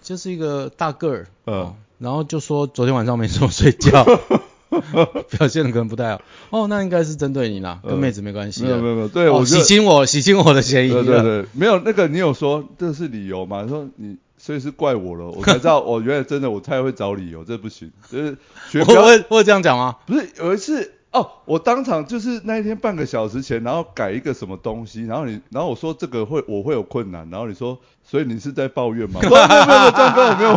[0.02, 4.04] 就是一个大个儿，嗯哦，然后就说昨天晚上没怎么睡觉，
[5.30, 6.20] 表现的可能不太好。
[6.50, 8.64] 哦，那应该是针对你啦，跟妹子没关系。
[8.64, 11.22] 没有没有没有，对哦，我洗清我 洗清我的嫌疑对了。
[11.22, 13.66] 对对，没有那个你有说这是理由吗？
[13.68, 18.36] 说你所以是怪我了，我才知道我， 原来真的我太会找理由，这不行，就是
[18.70, 19.96] 学我不会我这样讲吗？
[20.06, 29.20] 不是有一次哦，我当场就是那一天半个小时前，然后改一个什么东西，然后你，然后我说这个会我会有困难，然后你说，所以你是在抱怨吗？
[29.22, 30.52] 没有没有没有，壮哥我没有，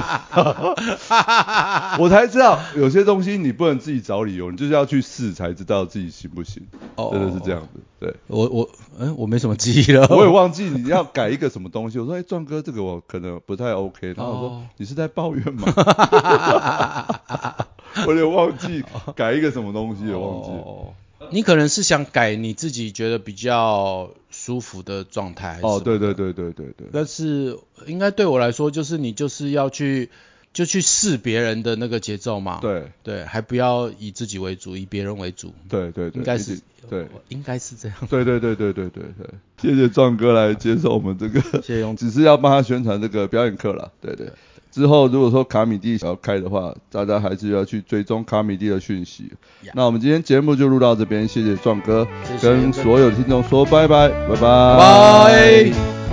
[2.06, 8.16] 我才知道有些东西你不能自己找理由，你就是要去试才知道自己行不行，哦真的是这样子，对。
[8.28, 10.08] 我我嗯，我没什么记忆了。
[10.10, 15.68] 我也忘记你要改一个什么东西，我说哎，壮哥这个我可能不太 OK，然后我说、哦你是在抱怨吗？
[18.06, 18.84] 我有点忘记
[19.16, 20.50] 改一个什么东西，我忘记。
[20.52, 20.94] 哦
[21.32, 25.60] 你可能是想改你自己觉得比较舒服的状态。
[25.64, 30.12] 哦，对对对对对对，但是应该对我来说，就是你就是要去
[30.54, 32.60] 就去试别人的那个节奏嘛。
[32.62, 35.52] 对对，还不要以自己为主，以别人为主。
[35.68, 37.98] 对对对，应该是对应该是这样。
[38.08, 39.28] 对对对对对对对，
[39.60, 43.92] 谢谢壮哥来接受我们这个，谢谢勇只是要帮他宣传这个表演课啦。
[44.00, 44.32] 对对。
[44.76, 49.32] 之后如果说卡米蒂想要开的话，大家还是要去追踪卡米蒂的讯息。
[49.74, 52.06] 那我们今天节目就录到这边，谢谢壮哥，
[52.42, 56.05] 跟所有的听众说拜拜，拜拜，拜。